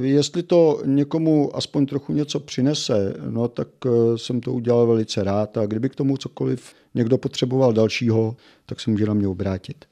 Jestli 0.00 0.42
to 0.42 0.82
někomu 0.84 1.56
aspoň 1.56 1.86
trochu 1.86 2.12
něco 2.12 2.40
přinese, 2.40 3.14
no 3.30 3.48
tak 3.48 3.68
jsem 4.16 4.40
to 4.40 4.52
udělal 4.52 4.86
velice 4.86 5.24
rád 5.24 5.58
a 5.58 5.66
kdyby 5.66 5.88
k 5.88 5.94
tomu 5.94 6.16
cokoliv 6.16 6.74
někdo 6.94 7.18
potřeboval 7.18 7.72
dalšího, 7.72 8.36
tak 8.66 8.80
se 8.80 8.90
může 8.90 9.06
na 9.06 9.14
mě 9.14 9.28
obrátit. 9.28 9.91